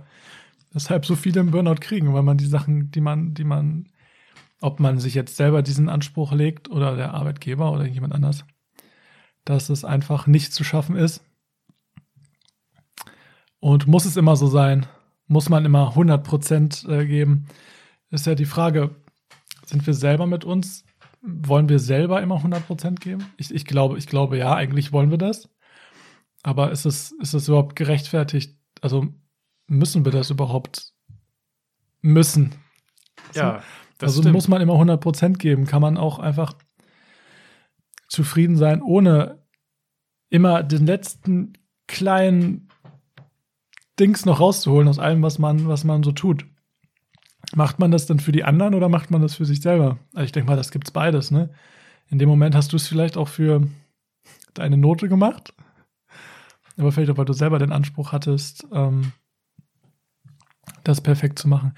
weshalb 0.74 1.08
so 1.08 1.16
viele 1.16 1.40
im 1.40 1.50
Burnout 1.50 1.80
kriegen, 1.80 2.14
weil 2.14 2.24
man 2.24 2.38
die 2.38 2.46
Sachen, 2.46 2.92
die 2.92 3.02
man, 3.02 3.34
die 3.34 3.46
man 3.46 3.90
ob 4.62 4.80
man 4.80 5.00
sich 5.00 5.14
jetzt 5.14 5.36
selber 5.36 5.62
diesen 5.62 5.90
Anspruch 5.90 6.32
legt 6.32 6.70
oder 6.70 6.96
der 6.96 7.14
Arbeitgeber 7.14 7.72
oder 7.72 7.86
jemand 7.86 8.14
anders, 8.14 8.46
dass 9.46 9.70
es 9.70 9.86
einfach 9.86 10.28
nicht 10.28 10.54
zu 10.54 10.64
schaffen 10.64 10.96
ist. 10.96 11.24
Und 13.60 13.88
muss 13.88 14.06
es 14.06 14.18
immer 14.18 14.36
so 14.36 14.48
sein? 14.48 14.86
Muss 15.28 15.50
man 15.50 15.66
immer 15.66 15.94
100% 15.96 16.90
äh, 16.90 17.06
geben? 17.06 17.48
Ist 18.10 18.26
ja 18.26 18.36
die 18.36 18.46
Frage, 18.46 18.96
sind 19.66 19.86
wir 19.86 19.94
selber 19.94 20.26
mit 20.26 20.46
uns? 20.46 20.86
Wollen 21.22 21.68
wir 21.68 21.80
selber 21.80 22.22
immer 22.22 22.38
100% 22.38 22.96
geben? 22.96 23.26
Ich, 23.38 23.54
ich, 23.54 23.66
glaube, 23.66 23.98
ich 23.98 24.08
glaube, 24.08 24.38
ja, 24.38 24.56
eigentlich 24.56 24.92
wollen 24.92 25.12
wir 25.12 25.18
das. 25.18 25.50
Aber 26.44 26.72
ist 26.72 26.86
es, 26.86 27.12
ist 27.22 27.34
es 27.34 27.48
überhaupt 27.48 27.76
gerechtfertigt? 27.76 28.58
Also 28.82 29.08
müssen 29.68 30.06
wir 30.06 30.12
das 30.12 30.30
überhaupt 30.30 30.94
müssen? 32.02 32.56
Ja. 33.34 33.64
Das 33.98 34.12
also 34.12 34.22
stimmt. 34.22 34.34
muss 34.34 34.48
man 34.48 34.62
immer 34.62 34.74
100% 34.74 35.38
geben. 35.38 35.66
Kann 35.66 35.82
man 35.82 35.98
auch 35.98 36.20
einfach 36.20 36.54
zufrieden 38.08 38.56
sein, 38.56 38.82
ohne 38.82 39.44
immer 40.30 40.64
den 40.64 40.86
letzten 40.86 41.54
kleinen 41.88 42.70
Dings 44.00 44.26
noch 44.26 44.40
rauszuholen 44.40 44.88
aus 44.88 45.00
allem, 45.00 45.24
was 45.24 45.40
man, 45.40 45.68
was 45.68 45.84
man 45.84 46.04
so 46.04 46.12
tut. 46.12 46.46
Macht 47.56 47.80
man 47.80 47.92
das 47.92 48.06
dann 48.06 48.20
für 48.20 48.32
die 48.32 48.44
anderen 48.44 48.76
oder 48.76 48.90
macht 48.90 49.10
man 49.10 49.22
das 49.22 49.36
für 49.36 49.46
sich 49.46 49.62
selber? 49.62 49.98
Also 50.14 50.26
ich 50.26 50.32
denke 50.32 50.50
mal, 50.50 50.58
das 50.58 50.72
gibt's 50.72 50.92
beides, 50.92 51.32
ne? 51.32 51.50
In 52.10 52.20
dem 52.20 52.30
Moment 52.30 52.56
hast 52.56 52.72
du 52.72 52.76
es 52.78 52.88
vielleicht 52.88 53.18
auch 53.18 53.28
für 53.28 53.68
deine 54.54 54.78
Note 54.78 55.10
gemacht. 55.10 55.54
aber 56.78 56.92
vielleicht 56.92 57.12
auch, 57.12 57.18
weil 57.18 57.26
du 57.26 57.34
selber 57.34 57.60
den 57.60 57.72
Anspruch 57.72 58.12
hattest, 58.12 58.68
ähm, 58.72 59.12
das 60.88 61.02
perfekt 61.02 61.40
zu 61.40 61.48
machen. 61.48 61.74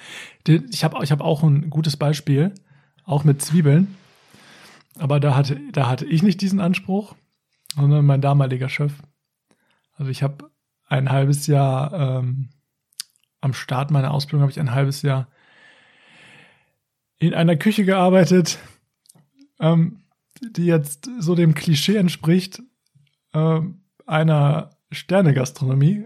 Ich 0.47 0.83
habe 0.83 1.03
ich 1.03 1.11
hab 1.11 1.21
auch 1.21 1.43
ein 1.43 1.69
gutes 1.69 1.97
Beispiel, 1.97 2.53
auch 3.03 3.23
mit 3.23 3.41
Zwiebeln. 3.41 3.95
Aber 4.97 5.19
da 5.19 5.35
hatte, 5.35 5.59
da 5.71 5.87
hatte 5.87 6.05
ich 6.05 6.23
nicht 6.23 6.41
diesen 6.41 6.59
Anspruch, 6.59 7.15
sondern 7.75 8.05
mein 8.05 8.21
damaliger 8.21 8.69
Chef. 8.69 8.93
Also 9.93 10.11
ich 10.11 10.23
habe 10.23 10.49
ein 10.87 11.09
halbes 11.09 11.47
Jahr 11.47 11.93
ähm, 11.93 12.49
am 13.41 13.53
Start 13.53 13.91
meiner 13.91 14.11
Ausbildung 14.11 14.41
habe 14.41 14.51
ich 14.51 14.59
ein 14.59 14.73
halbes 14.73 15.01
Jahr 15.01 15.27
in 17.19 17.33
einer 17.33 17.55
Küche 17.55 17.85
gearbeitet, 17.85 18.59
ähm, 19.59 20.03
die 20.41 20.65
jetzt 20.65 21.09
so 21.19 21.35
dem 21.35 21.53
Klischee 21.53 21.97
entspricht 21.97 22.61
ähm, 23.33 23.83
einer 24.05 24.71
Sternegastronomie. 24.91 26.05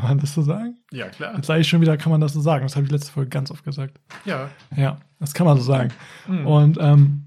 Kann 0.00 0.10
man 0.10 0.18
das 0.18 0.34
so 0.34 0.42
sagen? 0.42 0.78
Ja, 0.92 1.08
klar. 1.08 1.34
Jetzt 1.34 1.46
sage 1.46 1.60
ich 1.60 1.68
schon 1.68 1.80
wieder, 1.80 1.96
kann 1.96 2.10
man 2.10 2.20
das 2.20 2.32
so 2.32 2.40
sagen. 2.40 2.64
Das 2.64 2.76
habe 2.76 2.86
ich 2.86 2.92
letzte 2.92 3.12
Folge 3.12 3.30
ganz 3.30 3.50
oft 3.50 3.64
gesagt. 3.64 3.98
Ja. 4.24 4.50
Ja, 4.76 4.98
das 5.18 5.32
kann 5.34 5.46
man 5.46 5.56
so 5.56 5.64
sagen. 5.64 5.92
Mhm. 6.26 6.46
Und 6.46 6.78
ähm, 6.80 7.26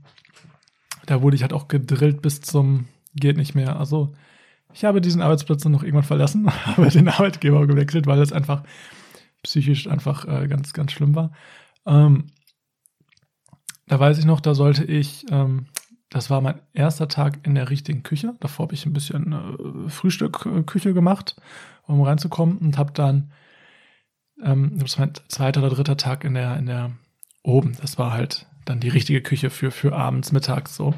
da 1.06 1.22
wurde 1.22 1.36
ich 1.36 1.42
halt 1.42 1.54
auch 1.54 1.68
gedrillt 1.68 2.22
bis 2.22 2.42
zum 2.42 2.86
geht 3.16 3.38
nicht 3.38 3.56
mehr. 3.56 3.80
Also 3.80 4.14
ich 4.74 4.86
habe 4.86 5.02
diesen 5.02 5.22
Arbeitsplatz 5.22 5.64
dann 5.64 5.72
noch 5.72 5.84
irgendwann 5.84 6.04
verlassen, 6.04 6.50
habe 6.66 6.90
den 6.90 7.08
Arbeitgeber 7.08 7.66
gewechselt, 7.66 8.06
weil 8.08 8.20
das 8.20 8.32
einfach 8.32 8.64
psychisch 9.44 9.88
einfach 9.88 10.26
äh, 10.26 10.48
ganz, 10.48 10.74
ganz 10.74 10.92
schlimm 10.92 11.16
war. 11.16 11.32
Ähm, 11.86 12.28
da 13.88 14.00
weiß 14.00 14.20
ich 14.20 14.26
noch, 14.26 14.42
da 14.42 14.54
sollte 14.54 14.84
ich, 14.86 15.26
ähm, 15.32 15.66
das 16.10 16.30
war 16.30 16.42
mein 16.42 16.60
erster 16.74 17.08
Tag 17.08 17.40
in 17.44 17.56
der 17.56 17.70
richtigen 17.70 18.04
Küche. 18.04 18.36
Davor 18.40 18.66
habe 18.66 18.74
ich 18.74 18.86
ein 18.86 18.94
bisschen 18.94 19.34
äh, 19.34 19.90
Frühstück, 19.90 20.46
äh, 20.46 20.94
gemacht, 20.94 21.36
um 21.86 22.02
reinzukommen 22.02 22.58
und 22.58 22.78
habe 22.78 22.92
dann, 22.94 23.32
ähm, 24.44 24.78
das 24.80 24.98
war 24.98 25.06
mein 25.06 25.14
zweiter 25.28 25.62
oder 25.62 25.76
dritter 25.76 25.98
Tag 25.98 26.24
in 26.24 26.34
der, 26.34 26.58
in 26.58 26.66
der 26.66 26.92
oben. 27.44 27.78
Das 27.80 27.98
war 28.00 28.12
halt 28.12 28.48
dann 28.66 28.80
die 28.80 28.90
richtige 28.90 29.22
Küche 29.22 29.50
für, 29.50 29.72
für 29.72 29.96
abends, 29.96 30.32
mittags 30.32 30.76
so. 30.76 30.96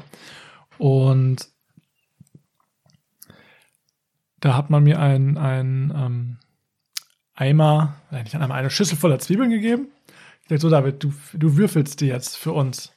Und 0.78 1.48
da 4.40 4.56
hat 4.56 4.70
man 4.70 4.82
mir 4.82 4.98
ein, 4.98 5.36
ein 5.36 5.92
ähm, 5.94 6.38
Eimer, 7.34 7.96
nein, 8.10 8.24
nicht 8.24 8.34
ein 8.34 8.42
Eimer, 8.42 8.54
eine 8.54 8.70
Schüssel 8.70 8.96
voller 8.96 9.18
Zwiebeln 9.18 9.50
gegeben. 9.50 9.88
Ich 10.42 10.48
dachte 10.48 10.60
so, 10.60 10.70
David, 10.70 11.04
du, 11.04 11.12
du 11.34 11.56
würfelst 11.56 12.00
die 12.00 12.06
jetzt 12.06 12.36
für 12.36 12.52
uns. 12.52 12.92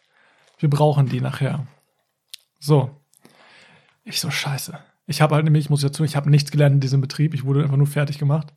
Wir 0.59 0.69
brauchen 0.69 1.07
die 1.07 1.21
nachher. 1.21 1.67
So. 2.65 2.89
Ich 4.03 4.19
so, 4.19 4.31
scheiße. 4.31 4.79
Ich 5.05 5.21
habe 5.21 5.35
halt 5.35 5.43
nämlich, 5.43 5.65
ich 5.65 5.69
muss 5.69 5.81
dazu, 5.81 6.03
ich 6.03 6.15
habe 6.15 6.31
nichts 6.31 6.49
gelernt 6.49 6.73
in 6.73 6.79
diesem 6.79 6.99
Betrieb. 6.99 7.35
Ich 7.35 7.45
wurde 7.45 7.61
einfach 7.61 7.77
nur 7.77 7.85
fertig 7.85 8.17
gemacht. 8.17 8.53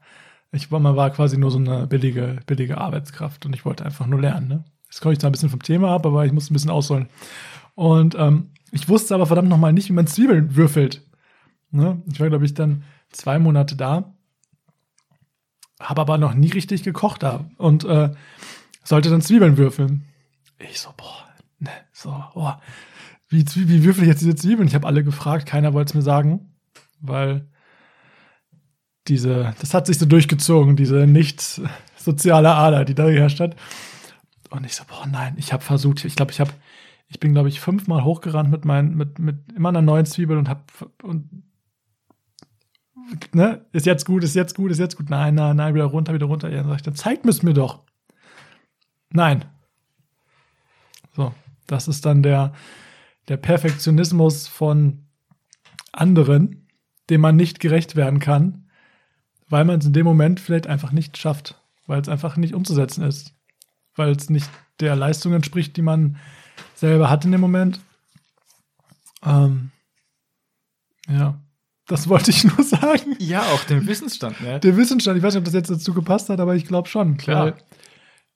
Ich 0.50 0.72
war, 0.72 0.80
man 0.80 0.96
war 0.96 1.10
quasi 1.10 1.36
nur 1.36 1.50
so 1.50 1.58
eine 1.58 1.86
billige, 1.86 2.38
billige 2.46 2.78
Arbeitskraft 2.78 3.44
und 3.44 3.54
ich 3.54 3.66
wollte 3.66 3.84
einfach 3.84 4.06
nur 4.06 4.18
lernen. 4.18 4.48
Ne? 4.48 4.64
Jetzt 4.84 5.02
komme 5.02 5.12
ich 5.12 5.18
zwar 5.18 5.28
ein 5.28 5.32
bisschen 5.32 5.50
vom 5.50 5.62
Thema 5.62 5.94
ab, 5.94 6.06
aber 6.06 6.24
ich 6.24 6.32
muss 6.32 6.50
ein 6.50 6.54
bisschen 6.54 6.70
ausholen. 6.70 7.10
Und 7.74 8.14
ähm, 8.14 8.50
ich 8.72 8.88
wusste 8.88 9.14
aber 9.14 9.26
verdammt 9.26 9.50
nochmal 9.50 9.74
nicht, 9.74 9.90
wie 9.90 9.94
man 9.94 10.06
Zwiebeln 10.06 10.56
würfelt. 10.56 11.02
Ne? 11.70 12.02
Ich 12.10 12.18
war, 12.18 12.30
glaube 12.30 12.46
ich, 12.46 12.54
dann 12.54 12.84
zwei 13.10 13.38
Monate 13.38 13.76
da, 13.76 14.14
habe 15.80 16.00
aber 16.00 16.16
noch 16.16 16.32
nie 16.32 16.50
richtig 16.50 16.82
gekocht 16.82 17.22
da 17.22 17.50
und 17.58 17.84
äh, 17.84 18.10
sollte 18.84 19.10
dann 19.10 19.20
Zwiebeln 19.20 19.58
würfeln. 19.58 20.06
Ich 20.58 20.80
so, 20.80 20.94
boah, 20.96 21.28
ne, 21.58 21.70
so, 21.92 22.10
boah. 22.32 22.62
Wie, 23.28 23.44
wie 23.54 23.84
würfel 23.84 24.04
ich 24.04 24.08
jetzt 24.08 24.22
diese 24.22 24.36
Zwiebeln? 24.36 24.68
Ich 24.68 24.74
habe 24.74 24.86
alle 24.86 25.04
gefragt, 25.04 25.46
keiner 25.46 25.74
wollte 25.74 25.90
es 25.90 25.94
mir 25.94 26.02
sagen, 26.02 26.54
weil 27.00 27.46
diese, 29.06 29.54
das 29.60 29.74
hat 29.74 29.86
sich 29.86 29.98
so 29.98 30.06
durchgezogen, 30.06 30.76
diese 30.76 31.06
nicht 31.06 31.60
soziale 31.96 32.54
Ader, 32.54 32.84
die 32.84 32.94
da 32.94 33.06
geherrscht 33.06 33.40
hat. 33.40 33.56
Und 34.50 34.64
ich 34.64 34.74
so, 34.74 34.84
boah, 34.84 35.06
nein, 35.06 35.34
ich 35.36 35.52
habe 35.52 35.62
versucht, 35.62 36.04
ich 36.04 36.16
glaube, 36.16 36.32
ich 36.32 36.40
habe, 36.40 36.52
ich 37.08 37.20
bin, 37.20 37.32
glaube 37.32 37.48
ich, 37.48 37.60
fünfmal 37.60 38.04
hochgerannt 38.04 38.50
mit 38.50 38.64
meinen, 38.64 38.96
mit, 38.96 39.18
mit 39.18 39.36
immer 39.54 39.68
einer 39.68 39.82
neuen 39.82 40.06
Zwiebel 40.06 40.38
und 40.38 40.48
hab, 40.48 40.72
und, 41.02 41.28
ne, 43.32 43.64
ist 43.72 43.86
jetzt 43.86 44.06
gut, 44.06 44.24
ist 44.24 44.34
jetzt 44.34 44.54
gut, 44.54 44.70
ist 44.70 44.78
jetzt 44.78 44.96
gut. 44.96 45.10
Nein, 45.10 45.34
nein, 45.34 45.56
nein, 45.56 45.74
wieder 45.74 45.84
runter, 45.84 46.14
wieder 46.14 46.26
runter. 46.26 46.50
Ja, 46.50 46.58
dann 46.58 46.68
sag 46.68 46.76
ich, 46.76 46.82
dann 46.82 46.94
zeigt 46.94 47.26
es 47.26 47.42
mir 47.42 47.54
doch. 47.54 47.82
Nein. 49.10 49.44
So, 51.14 51.34
das 51.66 51.88
ist 51.88 52.06
dann 52.06 52.22
der, 52.22 52.52
der 53.28 53.36
Perfektionismus 53.36 54.48
von 54.48 55.04
anderen, 55.92 56.68
dem 57.10 57.20
man 57.20 57.36
nicht 57.36 57.60
gerecht 57.60 57.96
werden 57.96 58.20
kann, 58.20 58.68
weil 59.48 59.64
man 59.64 59.78
es 59.78 59.86
in 59.86 59.92
dem 59.92 60.04
Moment 60.04 60.40
vielleicht 60.40 60.66
einfach 60.66 60.92
nicht 60.92 61.16
schafft, 61.16 61.60
weil 61.86 62.00
es 62.00 62.08
einfach 62.08 62.36
nicht 62.36 62.54
umzusetzen 62.54 63.02
ist, 63.04 63.34
weil 63.94 64.10
es 64.10 64.30
nicht 64.30 64.48
der 64.80 64.96
Leistung 64.96 65.32
entspricht, 65.32 65.76
die 65.76 65.82
man 65.82 66.16
selber 66.74 67.10
hat 67.10 67.24
in 67.24 67.32
dem 67.32 67.40
Moment. 67.40 67.80
Ähm, 69.24 69.70
ja, 71.08 71.40
das 71.86 72.08
wollte 72.08 72.30
ich 72.30 72.44
nur 72.56 72.62
sagen. 72.62 73.16
Ja, 73.18 73.42
auch 73.42 73.64
den 73.64 73.86
Wissensstand, 73.86 74.40
ne? 74.40 74.60
Der 74.60 74.76
Wissensstand, 74.76 75.16
ich 75.16 75.22
weiß 75.22 75.34
nicht, 75.34 75.40
ob 75.40 75.44
das 75.44 75.54
jetzt 75.54 75.70
dazu 75.70 75.94
gepasst 75.94 76.28
hat, 76.28 76.40
aber 76.40 76.54
ich 76.54 76.66
glaube 76.66 76.88
schon. 76.88 77.16
Klar. 77.16 77.46
Weil, 77.46 77.54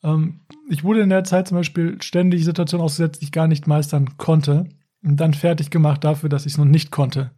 ähm, 0.02 0.40
ich 0.68 0.82
wurde 0.82 1.02
in 1.02 1.11
der 1.11 1.25
Zeit 1.25 1.49
zum 1.49 1.58
Beispiel 1.58 2.00
ständig 2.02 2.44
Situationen 2.44 2.84
ausgesetzt, 2.84 3.20
die 3.20 3.26
ich 3.26 3.32
gar 3.32 3.46
nicht 3.46 3.66
meistern 3.66 4.16
konnte. 4.16 4.68
Und 5.02 5.16
dann 5.16 5.35
fertig 5.35 5.71
gemacht 5.71 6.04
dafür, 6.04 6.28
dass 6.28 6.47
ich 6.47 6.52
es 6.52 6.59
noch 6.59 6.64
nicht 6.64 6.90
konnte. 6.90 7.32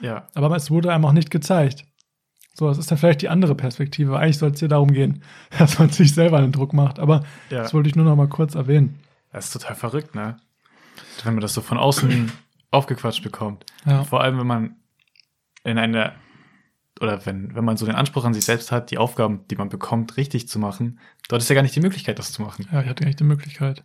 Ja. 0.00 0.26
Aber 0.34 0.54
es 0.56 0.70
wurde 0.70 0.92
einem 0.92 1.04
auch 1.04 1.12
nicht 1.12 1.30
gezeigt. 1.30 1.84
So, 2.54 2.66
das 2.68 2.78
ist 2.78 2.90
dann 2.90 2.98
vielleicht 2.98 3.22
die 3.22 3.28
andere 3.28 3.54
Perspektive. 3.54 4.18
Eigentlich 4.18 4.38
soll 4.38 4.50
es 4.50 4.58
hier 4.60 4.68
darum 4.68 4.90
gehen, 4.92 5.22
dass 5.58 5.78
man 5.78 5.90
sich 5.90 6.12
selber 6.14 6.38
einen 6.38 6.52
Druck 6.52 6.72
macht. 6.72 6.98
Aber 6.98 7.22
Ja. 7.50 7.62
das 7.62 7.74
wollte 7.74 7.88
ich 7.88 7.96
nur 7.96 8.04
noch 8.04 8.16
mal 8.16 8.28
kurz 8.28 8.54
erwähnen. 8.54 8.98
Das 9.32 9.46
ist 9.46 9.52
total 9.52 9.76
verrückt, 9.76 10.14
ne? 10.14 10.36
Wenn 11.24 11.34
man 11.34 11.42
das 11.42 11.52
so 11.54 11.60
von 11.60 11.78
außen 11.78 12.32
aufgequatscht 12.70 13.22
bekommt. 13.22 13.64
Ja, 13.84 14.02
Vor 14.04 14.22
allem, 14.22 14.38
wenn 14.38 14.46
man 14.46 14.76
in 15.64 15.78
einer, 15.78 16.14
oder 17.00 17.24
wenn, 17.26 17.54
wenn 17.54 17.64
man 17.64 17.76
so 17.76 17.84
den 17.86 17.94
Anspruch 17.94 18.24
an 18.24 18.32
sich 18.34 18.44
selbst 18.44 18.72
hat, 18.72 18.90
die 18.90 18.98
Aufgaben, 18.98 19.46
die 19.50 19.56
man 19.56 19.68
bekommt, 19.68 20.16
richtig 20.16 20.48
zu 20.48 20.58
machen, 20.58 20.98
dort 21.28 21.42
ist 21.42 21.48
ja 21.48 21.54
gar 21.54 21.62
nicht 21.62 21.76
die 21.76 21.80
Möglichkeit, 21.80 22.18
das 22.18 22.32
zu 22.32 22.40
machen. 22.42 22.66
ja 22.72 22.80
ich 22.80 22.88
hatte 22.88 23.04
eigentlich 23.04 23.16
die 23.16 23.24
Möglichkeit. 23.24 23.84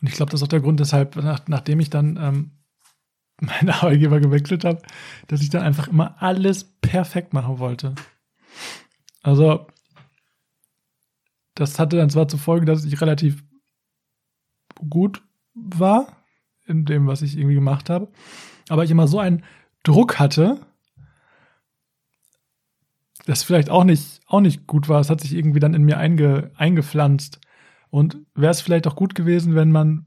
Und 0.00 0.08
ich 0.08 0.14
glaube, 0.14 0.30
das 0.30 0.40
ist 0.40 0.44
auch 0.44 0.48
der 0.48 0.60
Grund, 0.60 0.80
weshalb, 0.80 1.16
nach, 1.16 1.46
nachdem 1.48 1.80
ich 1.80 1.90
dann 1.90 2.16
ähm, 2.20 2.50
meinen 3.40 3.70
Arbeitgeber 3.70 4.20
gewechselt 4.20 4.64
habe, 4.64 4.82
dass 5.28 5.42
ich 5.42 5.50
dann 5.50 5.62
einfach 5.62 5.88
immer 5.88 6.20
alles 6.22 6.64
perfekt 6.80 7.32
machen 7.32 7.58
wollte. 7.58 7.94
Also, 9.22 9.66
das 11.54 11.78
hatte 11.78 11.96
dann 11.96 12.10
zwar 12.10 12.28
zur 12.28 12.38
Folge, 12.38 12.66
dass 12.66 12.84
ich 12.84 13.00
relativ 13.00 13.42
gut 14.88 15.22
war 15.54 16.24
in 16.66 16.84
dem, 16.84 17.06
was 17.06 17.22
ich 17.22 17.36
irgendwie 17.36 17.54
gemacht 17.54 17.90
habe, 17.90 18.08
aber 18.68 18.84
ich 18.84 18.90
immer 18.90 19.06
so 19.06 19.18
einen 19.18 19.44
Druck 19.82 20.18
hatte, 20.18 20.60
das 23.26 23.42
vielleicht 23.42 23.70
auch 23.70 23.84
nicht, 23.84 24.20
auch 24.26 24.40
nicht 24.40 24.66
gut 24.66 24.88
war. 24.88 25.00
Es 25.00 25.10
hat 25.10 25.20
sich 25.20 25.34
irgendwie 25.34 25.60
dann 25.60 25.74
in 25.74 25.84
mir 25.84 25.98
einge, 25.98 26.50
eingepflanzt. 26.56 27.40
Und 27.94 28.16
wäre 28.34 28.50
es 28.50 28.60
vielleicht 28.60 28.88
auch 28.88 28.96
gut 28.96 29.14
gewesen, 29.14 29.54
wenn 29.54 29.70
man 29.70 30.06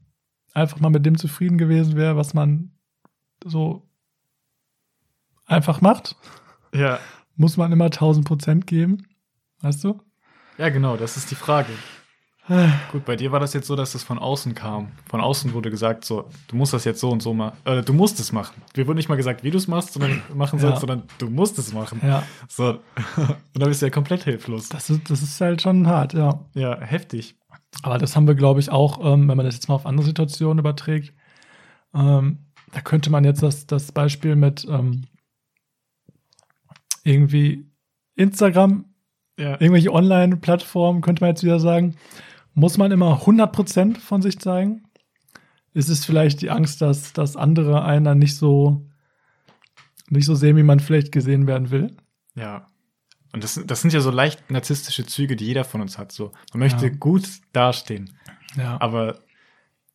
einfach 0.52 0.78
mal 0.78 0.90
mit 0.90 1.06
dem 1.06 1.16
zufrieden 1.16 1.56
gewesen 1.56 1.96
wäre, 1.96 2.16
was 2.18 2.34
man 2.34 2.72
so 3.42 3.88
einfach 5.46 5.80
macht. 5.80 6.14
Ja. 6.74 6.98
Muss 7.36 7.56
man 7.56 7.72
immer 7.72 7.86
1000 7.86 8.26
Prozent 8.26 8.66
geben. 8.66 9.06
Weißt 9.62 9.82
du? 9.84 10.02
Ja, 10.58 10.68
genau, 10.68 10.98
das 10.98 11.16
ist 11.16 11.30
die 11.30 11.34
Frage. 11.34 11.70
Gut, 12.92 13.06
bei 13.06 13.16
dir 13.16 13.32
war 13.32 13.40
das 13.40 13.54
jetzt 13.54 13.66
so, 13.66 13.74
dass 13.74 13.92
das 13.92 14.02
von 14.02 14.18
außen 14.18 14.54
kam. 14.54 14.88
Von 15.08 15.22
außen 15.22 15.54
wurde 15.54 15.70
gesagt, 15.70 16.04
so, 16.04 16.28
du 16.48 16.56
musst 16.56 16.74
das 16.74 16.84
jetzt 16.84 17.00
so 17.00 17.08
und 17.10 17.22
so 17.22 17.32
machen. 17.32 17.56
Äh, 17.64 17.82
du 17.82 17.94
musst 17.94 18.20
es 18.20 18.32
machen. 18.32 18.60
Wir 18.74 18.86
wurden 18.86 18.98
nicht 18.98 19.08
mal 19.08 19.16
gesagt, 19.16 19.44
wie 19.44 19.50
du 19.50 19.56
es 19.56 19.66
machst, 19.66 19.94
sondern 19.94 20.20
machen 20.34 20.58
sollst, 20.58 20.76
Ja. 20.76 20.80
sondern 20.80 21.04
du 21.16 21.30
musst 21.30 21.58
es 21.58 21.72
machen. 21.72 22.02
Ja, 22.02 22.22
So. 22.48 22.64
Und 23.16 23.28
dann 23.54 23.68
bist 23.68 23.80
du 23.80 23.86
ja 23.86 23.90
komplett 23.90 24.24
hilflos. 24.24 24.68
das 24.68 24.90
ist, 24.90 25.08
das 25.10 25.22
ist 25.22 25.40
halt 25.40 25.62
schon 25.62 25.86
hart, 25.86 26.12
ja. 26.12 26.38
Ja, 26.52 26.78
heftig. 26.80 27.34
Aber 27.82 27.98
das 27.98 28.16
haben 28.16 28.26
wir, 28.26 28.34
glaube 28.34 28.60
ich, 28.60 28.70
auch, 28.70 28.98
ähm, 29.04 29.28
wenn 29.28 29.36
man 29.36 29.46
das 29.46 29.54
jetzt 29.54 29.68
mal 29.68 29.74
auf 29.74 29.86
andere 29.86 30.06
Situationen 30.06 30.58
überträgt. 30.58 31.14
Ähm, 31.94 32.46
da 32.72 32.80
könnte 32.80 33.10
man 33.10 33.24
jetzt 33.24 33.42
das, 33.42 33.66
das 33.66 33.92
Beispiel 33.92 34.36
mit 34.36 34.66
ähm, 34.68 35.04
irgendwie 37.04 37.70
Instagram, 38.14 38.84
Ja. 39.38 39.52
irgendwelche 39.60 39.92
Online-Plattformen, 39.92 41.00
könnte 41.00 41.22
man 41.22 41.30
jetzt 41.30 41.44
wieder 41.44 41.60
sagen, 41.60 41.96
muss 42.54 42.76
man 42.76 42.90
immer 42.92 43.22
100% 43.22 43.98
von 43.98 44.20
sich 44.22 44.38
zeigen? 44.40 44.82
Ist 45.74 45.88
es 45.88 46.04
vielleicht 46.04 46.42
die 46.42 46.50
Angst, 46.50 46.82
dass, 46.82 47.12
dass 47.12 47.36
andere 47.36 47.84
einen 47.84 48.04
dann 48.04 48.18
nicht 48.18 48.36
so, 48.36 48.86
nicht 50.10 50.24
so 50.26 50.34
sehen, 50.34 50.56
wie 50.56 50.62
man 50.64 50.80
vielleicht 50.80 51.12
gesehen 51.12 51.46
werden 51.46 51.70
will? 51.70 51.96
Ja. 52.34 52.66
Und 53.32 53.44
das, 53.44 53.60
das 53.66 53.80
sind 53.82 53.92
ja 53.92 54.00
so 54.00 54.10
leicht 54.10 54.50
narzisstische 54.50 55.04
Züge, 55.06 55.36
die 55.36 55.46
jeder 55.46 55.64
von 55.64 55.80
uns 55.80 55.98
hat. 55.98 56.12
So, 56.12 56.32
man 56.52 56.60
möchte 56.60 56.86
Ja. 56.86 56.92
gut 56.98 57.28
dastehen, 57.52 58.10
Ja. 58.56 58.80
aber 58.80 59.18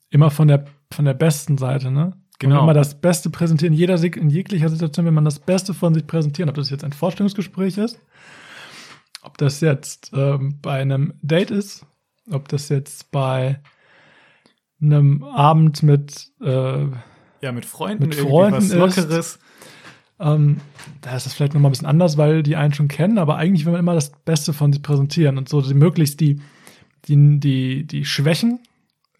immer 0.09 0.29
von 0.29 0.47
der, 0.47 0.65
von 0.91 1.05
der 1.05 1.15
besten 1.15 1.57
Seite, 1.57 1.91
ne? 1.91 2.13
Genau. 2.39 2.59
Und 2.61 2.65
man 2.65 2.75
das 2.75 2.99
Beste 2.99 3.29
präsentieren, 3.29 3.73
in 3.73 3.79
jeder 3.79 4.01
in 4.03 4.29
jeglicher 4.29 4.69
Situation, 4.69 5.05
wenn 5.05 5.13
man 5.13 5.23
das 5.25 5.39
Beste 5.39 5.73
von 5.73 5.93
sich 5.93 6.05
präsentieren, 6.05 6.49
ob 6.49 6.55
das 6.55 6.69
jetzt 6.69 6.83
ein 6.83 6.91
Vorstellungsgespräch 6.91 7.77
ist, 7.77 7.99
ob 9.21 9.37
das 9.37 9.61
jetzt 9.61 10.11
ähm, 10.13 10.59
bei 10.61 10.81
einem 10.81 11.13
Date 11.21 11.51
ist, 11.51 11.85
ob 12.29 12.47
das 12.49 12.69
jetzt 12.69 13.11
bei 13.11 13.61
einem 14.81 15.23
Abend 15.23 15.83
mit 15.83 16.31
äh, 16.41 16.85
ja 17.41 17.51
mit 17.51 17.65
Freunden, 17.65 18.03
mit 18.03 18.15
Freunden 18.15 18.57
was 18.57 18.73
Lockeres. 18.73 19.39
Ähm, 20.19 20.57
da 21.01 21.15
ist 21.15 21.25
das 21.25 21.33
vielleicht 21.33 21.53
nochmal 21.53 21.69
ein 21.69 21.73
bisschen 21.73 21.87
anders, 21.87 22.17
weil 22.17 22.43
die 22.43 22.55
einen 22.55 22.73
schon 22.73 22.87
kennen, 22.87 23.17
aber 23.17 23.37
eigentlich 23.37 23.65
will 23.65 23.71
man 23.71 23.79
immer 23.79 23.95
das 23.95 24.11
Beste 24.11 24.53
von 24.53 24.71
sich 24.71 24.81
präsentieren 24.81 25.37
und 25.37 25.49
so 25.49 25.61
die, 25.61 25.73
möglichst 25.73 26.19
die, 26.19 26.41
die, 27.05 27.39
die, 27.39 27.85
die 27.85 28.05
Schwächen, 28.05 28.59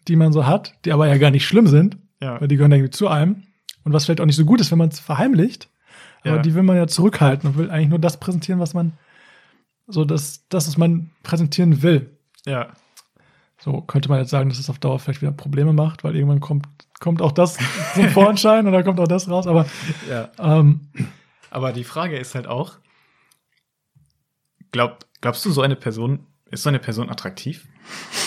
die 0.08 0.16
man 0.16 0.32
so 0.32 0.46
hat, 0.46 0.74
die 0.84 0.92
aber 0.92 1.08
ja 1.08 1.18
gar 1.18 1.30
nicht 1.30 1.46
schlimm 1.46 1.66
sind, 1.66 1.98
ja. 2.20 2.40
weil 2.40 2.48
die 2.48 2.56
gehören 2.56 2.72
irgendwie 2.72 2.90
zu 2.90 3.08
einem. 3.08 3.42
Und 3.82 3.92
was 3.92 4.04
vielleicht 4.04 4.20
auch 4.20 4.26
nicht 4.26 4.36
so 4.36 4.44
gut 4.44 4.60
ist, 4.60 4.70
wenn 4.70 4.78
man 4.78 4.88
es 4.88 5.00
verheimlicht, 5.00 5.68
aber 6.22 6.36
ja. 6.36 6.42
die 6.42 6.54
will 6.54 6.62
man 6.62 6.76
ja 6.76 6.86
zurückhalten 6.86 7.50
und 7.50 7.58
will 7.58 7.70
eigentlich 7.70 7.90
nur 7.90 7.98
das 7.98 8.18
präsentieren, 8.18 8.60
was 8.60 8.72
man 8.72 8.92
so 9.86 10.04
das, 10.04 10.46
das, 10.48 10.66
was 10.66 10.78
man 10.78 11.10
präsentieren 11.22 11.82
will. 11.82 12.10
Ja. 12.46 12.68
So 13.58 13.82
könnte 13.82 14.08
man 14.08 14.20
jetzt 14.20 14.30
sagen, 14.30 14.48
dass 14.48 14.58
es 14.58 14.70
auf 14.70 14.78
Dauer 14.78 14.98
vielleicht 14.98 15.22
wieder 15.22 15.32
Probleme 15.32 15.72
macht, 15.72 16.04
weil 16.04 16.16
irgendwann 16.16 16.40
kommt, 16.40 16.66
kommt 17.04 17.20
auch 17.20 17.32
das 17.32 17.58
zum 17.94 18.08
Vorschein 18.08 18.66
oder 18.66 18.82
kommt 18.82 18.98
auch 18.98 19.06
das 19.06 19.28
raus. 19.28 19.46
Aber, 19.46 19.66
ja. 20.08 20.30
ähm, 20.38 20.88
aber 21.50 21.74
die 21.74 21.84
Frage 21.84 22.16
ist 22.16 22.34
halt 22.34 22.46
auch, 22.46 22.78
glaub, 24.72 25.04
glaubst 25.20 25.44
du, 25.44 25.50
so 25.50 25.60
eine 25.60 25.76
Person, 25.76 26.26
ist 26.50 26.62
so 26.62 26.70
eine 26.70 26.78
Person 26.78 27.10
attraktiv? 27.10 27.68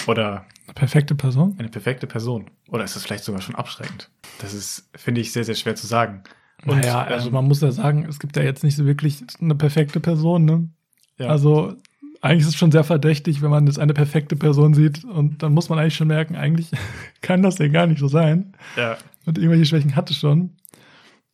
Oder 0.06 0.46
eine 0.66 0.76
perfekte 0.76 1.16
Person? 1.16 1.56
Eine 1.58 1.70
perfekte 1.70 2.06
Person. 2.06 2.52
Oder 2.70 2.84
ist 2.84 2.96
das 2.96 3.04
vielleicht 3.04 3.24
sogar 3.24 3.42
schon 3.42 3.56
abschreckend? 3.56 4.12
Das 4.40 4.54
ist, 4.54 4.88
finde 4.96 5.22
ich, 5.22 5.32
sehr, 5.34 5.44
sehr 5.44 5.56
schwer 5.56 5.76
zu 5.76 5.88
sagen. 5.88 6.22
Und, 6.64 6.78
naja, 6.78 7.02
also 7.02 7.30
ähm, 7.30 7.34
man 7.34 7.46
muss 7.46 7.62
ja 7.62 7.72
sagen, 7.72 8.06
es 8.06 8.20
gibt 8.20 8.38
ja 8.38 8.44
jetzt 8.44 8.64
nicht 8.64 8.76
so 8.76 8.86
wirklich 8.86 9.24
eine 9.42 9.56
perfekte 9.56 10.00
Person, 10.00 10.46
ne? 10.46 10.70
Ja. 11.18 11.30
Also 11.30 11.76
eigentlich 12.22 12.42
ist 12.42 12.50
es 12.50 12.56
schon 12.56 12.72
sehr 12.72 12.84
verdächtig, 12.84 13.42
wenn 13.42 13.50
man 13.50 13.68
jetzt 13.68 13.80
eine 13.80 13.94
perfekte 13.94 14.36
Person 14.36 14.74
sieht 14.74 15.04
und 15.04 15.44
dann 15.44 15.54
muss 15.54 15.70
man 15.70 15.80
eigentlich 15.80 15.96
schon 15.96 16.08
merken, 16.08 16.36
eigentlich 16.36 16.72
kann 17.22 17.44
das 17.44 17.58
ja 17.58 17.68
gar 17.68 17.88
nicht 17.88 18.00
so 18.00 18.08
sein. 18.08 18.54
Ja. 18.76 18.98
Und 19.26 19.38
irgendwelche 19.38 19.66
Schwächen 19.66 19.96
hatte 19.96 20.14
schon. 20.14 20.52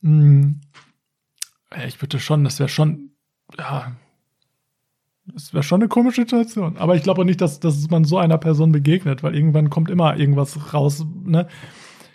Hm. 0.02 0.62
Ja, 1.72 1.86
ich 1.86 2.02
würde 2.02 2.20
schon, 2.20 2.44
das 2.44 2.60
wäre 2.60 2.70
schon, 2.70 3.12
ja, 3.58 3.94
das 5.26 5.54
wäre 5.54 5.64
schon 5.64 5.82
eine 5.82 5.90
komische 5.90 6.22
Situation. 6.22 6.78
Aber 6.78 6.96
ich 6.96 7.04
glaube 7.04 7.22
auch 7.22 7.26
nicht, 7.26 7.42
dass, 7.42 7.60
dass 7.60 7.90
man 7.90 8.04
so 8.04 8.18
einer 8.18 8.38
Person 8.38 8.72
begegnet, 8.72 9.24
weil 9.24 9.36
irgendwann 9.36 9.70
kommt 9.70 9.90
immer 9.90 10.18
irgendwas 10.18 10.74
raus. 10.74 11.06
Ne? 11.24 11.48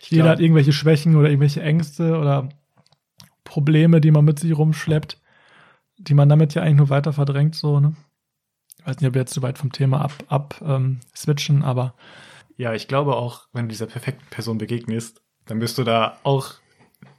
Jeder 0.00 0.28
hat 0.28 0.40
irgendwelche 0.40 0.72
Schwächen 0.72 1.16
oder 1.16 1.28
irgendwelche 1.28 1.62
Ängste 1.62 2.18
oder 2.18 2.50
Probleme, 3.44 4.00
die 4.00 4.10
man 4.10 4.24
mit 4.24 4.38
sich 4.38 4.56
rumschleppt 4.56 5.18
die 5.98 6.14
man 6.14 6.28
damit 6.28 6.54
ja 6.54 6.62
eigentlich 6.62 6.76
nur 6.76 6.90
weiter 6.90 7.12
verdrängt, 7.12 7.54
so, 7.54 7.80
ne? 7.80 7.94
Ich 8.88 8.94
weiß 8.94 9.00
nicht, 9.02 9.08
ob 9.08 9.14
wir 9.16 9.20
jetzt 9.20 9.34
so 9.34 9.42
weit 9.42 9.58
vom 9.58 9.70
Thema 9.70 10.00
ab, 10.00 10.14
ab 10.28 10.62
ähm, 10.64 11.00
switchen, 11.14 11.62
aber. 11.62 11.94
Ja, 12.56 12.72
ich 12.72 12.88
glaube 12.88 13.16
auch, 13.16 13.46
wenn 13.52 13.66
du 13.66 13.68
dieser 13.68 13.84
perfekten 13.84 14.24
Person 14.30 14.56
begegnest, 14.56 15.20
dann 15.44 15.58
bist 15.58 15.76
du 15.76 15.84
da 15.84 16.16
auch 16.22 16.54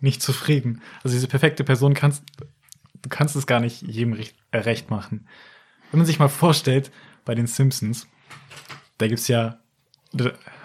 nicht 0.01 0.23
zufrieden. 0.23 0.81
Also 1.03 1.15
diese 1.15 1.27
perfekte 1.27 1.63
Person 1.63 1.93
kannst, 1.93 2.23
du 2.39 3.09
kannst 3.09 3.35
es 3.35 3.45
gar 3.45 3.59
nicht 3.59 3.83
jedem 3.83 4.13
recht, 4.13 4.35
äh, 4.49 4.57
recht 4.57 4.89
machen. 4.89 5.27
Wenn 5.91 5.99
man 5.99 6.07
sich 6.07 6.17
mal 6.17 6.27
vorstellt, 6.27 6.89
bei 7.23 7.35
den 7.35 7.45
Simpsons, 7.45 8.07
da 8.97 9.07
gibt's 9.07 9.27
ja 9.27 9.59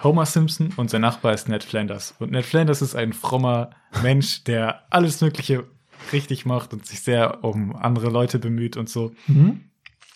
Homer 0.03 0.25
Simpson 0.25 0.73
und 0.75 0.89
sein 0.89 1.03
Nachbar 1.03 1.35
ist 1.35 1.51
Ned 1.51 1.65
Flanders. 1.65 2.15
Und 2.19 2.31
Ned 2.31 2.47
Flanders 2.47 2.81
ist 2.81 2.95
ein 2.95 3.13
frommer 3.13 3.73
Mensch, 4.03 4.43
der 4.45 4.91
alles 4.91 5.21
Mögliche 5.21 5.65
richtig 6.15 6.47
macht 6.47 6.73
und 6.73 6.87
sich 6.87 7.03
sehr 7.03 7.45
um 7.45 7.77
andere 7.77 8.09
Leute 8.09 8.39
bemüht 8.39 8.79
und 8.79 8.89
so. 8.89 9.13
Mhm. 9.27 9.69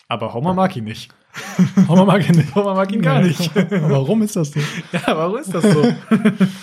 Aber 0.09 0.33
Homer 0.33 0.53
mag 0.55 0.75
ihn 0.75 0.83
nicht. 0.83 1.13
Homer 1.87 2.05
mag 2.05 2.27
ihn 2.27 2.35
nicht. 2.35 2.53
Homer 2.55 2.73
mag 2.73 2.91
ihn 2.91 3.01
gar 3.01 3.21
nicht. 3.21 3.55
warum 3.55 4.23
ist 4.23 4.35
das 4.35 4.51
so? 4.51 4.59
Ja, 4.91 5.03
warum 5.05 5.37
ist 5.37 5.53
das 5.53 5.63
so? 5.63 5.95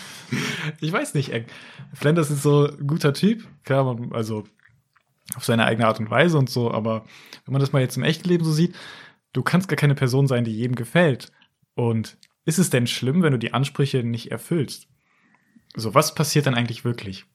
ich 0.80 0.92
weiß 0.92 1.14
nicht. 1.14 1.32
Flanders 1.94 2.30
ist 2.30 2.42
so 2.42 2.66
ein 2.66 2.86
guter 2.86 3.14
Typ. 3.14 3.46
Klar, 3.64 3.96
also 4.10 4.44
auf 5.36 5.44
seine 5.44 5.64
eigene 5.64 5.86
Art 5.86 6.00
und 6.00 6.10
Weise 6.10 6.36
und 6.36 6.50
so. 6.50 6.72
Aber 6.72 7.04
wenn 7.44 7.52
man 7.52 7.60
das 7.60 7.72
mal 7.72 7.80
jetzt 7.80 7.96
im 7.96 8.02
echten 8.02 8.28
Leben 8.28 8.44
so 8.44 8.52
sieht, 8.52 8.74
du 9.32 9.42
kannst 9.42 9.68
gar 9.68 9.76
keine 9.76 9.94
Person 9.94 10.26
sein, 10.26 10.44
die 10.44 10.54
jedem 10.54 10.74
gefällt. 10.74 11.30
Und 11.74 12.18
ist 12.44 12.58
es 12.58 12.70
denn 12.70 12.88
schlimm, 12.88 13.22
wenn 13.22 13.32
du 13.32 13.38
die 13.38 13.54
Ansprüche 13.54 14.02
nicht 14.02 14.32
erfüllst? 14.32 14.88
So, 15.76 15.94
was 15.94 16.16
passiert 16.16 16.46
dann 16.46 16.54
eigentlich 16.54 16.84
wirklich? 16.84 17.26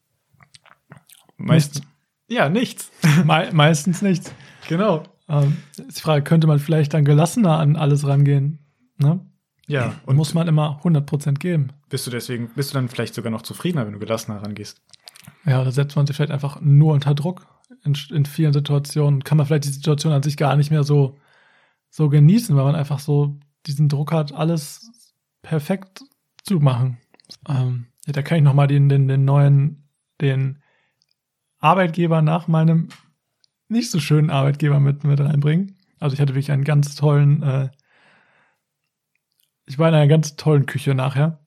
Meist, 1.38 1.84
ja, 2.28 2.50
nichts. 2.50 2.92
Me 3.24 3.50
meistens 3.54 4.02
nichts. 4.02 4.34
Genau. 4.68 5.04
Ähm, 5.32 5.58
ist 5.78 5.98
die 5.98 6.02
Frage, 6.02 6.24
könnte 6.24 6.46
man 6.46 6.60
vielleicht 6.60 6.94
dann 6.94 7.06
gelassener 7.06 7.58
an 7.58 7.78
alles 7.78 8.06
rangehen? 8.06 8.60
Ne? 8.98 9.22
Ja. 9.66 9.96
Und 10.06 10.18
muss 10.18 10.34
man 10.34 10.50
immer 10.50 10.82
100% 10.84 11.40
geben. 11.40 11.70
Bist 11.90 12.06
du 12.06 12.12
deswegen, 12.12 12.50
bist 12.50 12.72
du 12.72 12.74
dann 12.74 12.90
vielleicht 12.90 13.16
sogar 13.16 13.32
noch 13.32 13.42
zufriedener, 13.42 13.86
wenn 13.86 13.94
du 13.94 14.00
gelassener 14.00 14.44
rangehst? 14.44 14.82
Ja, 15.46 15.64
da 15.64 15.72
setzt 15.72 15.96
man 15.96 16.06
sich 16.06 16.16
vielleicht 16.16 16.34
einfach 16.34 16.60
nur 16.60 16.94
unter 16.94 17.16
Druck. 17.16 17.48
In, 17.86 17.98
in 18.10 18.26
vielen 18.26 18.52
Situationen 18.52 19.24
kann 19.24 19.38
man 19.38 19.48
vielleicht 19.48 19.64
die 19.64 19.70
Situation 19.70 20.12
an 20.12 20.24
sich 20.24 20.36
gar 20.36 20.58
nicht 20.58 20.70
mehr 20.70 20.84
so, 20.84 21.18
so 21.90 22.10
genießen, 22.10 22.56
weil 22.56 22.66
man 22.66 22.76
einfach 22.76 23.00
so 23.00 23.40
diesen 23.66 23.88
Druck 23.88 24.12
hat, 24.12 24.34
alles 24.34 24.92
perfekt 25.42 26.04
zu 26.44 26.60
machen. 26.60 26.98
Ähm, 27.48 27.88
ja, 28.06 28.12
da 28.12 28.22
kann 28.22 28.40
ich 28.40 28.44
nochmal 28.44 28.68
den, 28.68 28.90
den, 28.90 29.08
den 29.08 29.24
neuen, 29.24 29.88
den 30.20 30.60
Arbeitgeber 31.60 32.22
nach 32.22 32.48
meinem 32.50 32.90
nicht 33.72 33.90
so 33.90 34.00
schönen 34.00 34.30
Arbeitgeber 34.30 34.80
mit, 34.80 35.04
mit 35.04 35.20
reinbringen. 35.20 35.78
Also 36.00 36.14
ich 36.14 36.22
hatte 36.22 36.34
wirklich 36.34 36.52
einen 36.52 36.64
ganz 36.64 36.96
tollen, 36.96 37.42
äh, 37.42 37.70
ich 39.66 39.80
war 39.80 39.90
in 39.90 39.96
einer 39.96 40.08
ganz 40.08 40.36
tollen 40.36 40.66
Küche 40.66 40.94
nachher. 40.94 41.40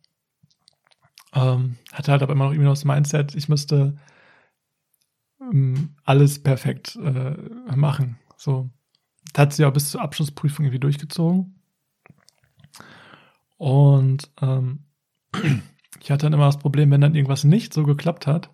Ähm, 1.35 1.77
hatte 1.93 2.13
halt 2.13 2.23
aber 2.23 2.33
immer 2.33 2.45
noch 2.45 2.53
irgendwie 2.53 2.67
noch 2.67 2.73
das 2.73 2.85
Mindset, 2.85 3.35
ich 3.35 3.49
müsste 3.49 3.97
ähm, 5.41 5.97
alles 6.05 6.43
perfekt 6.43 6.97
äh, 6.97 7.37
machen. 7.77 8.19
So. 8.37 8.71
Das 9.33 9.41
hat 9.41 9.53
sie 9.53 9.65
auch 9.65 9.73
bis 9.73 9.91
zur 9.91 10.01
Abschlussprüfung 10.01 10.65
irgendwie 10.65 10.81
durchgezogen. 10.81 11.61
Und 13.57 14.31
ähm, 14.41 14.85
ich 16.01 16.11
hatte 16.11 16.27
dann 16.27 16.33
immer 16.33 16.47
das 16.47 16.59
Problem, 16.59 16.91
wenn 16.91 17.01
dann 17.01 17.15
irgendwas 17.15 17.45
nicht 17.45 17.75
so 17.75 17.85
geklappt 17.85 18.27
hat, 18.27 18.51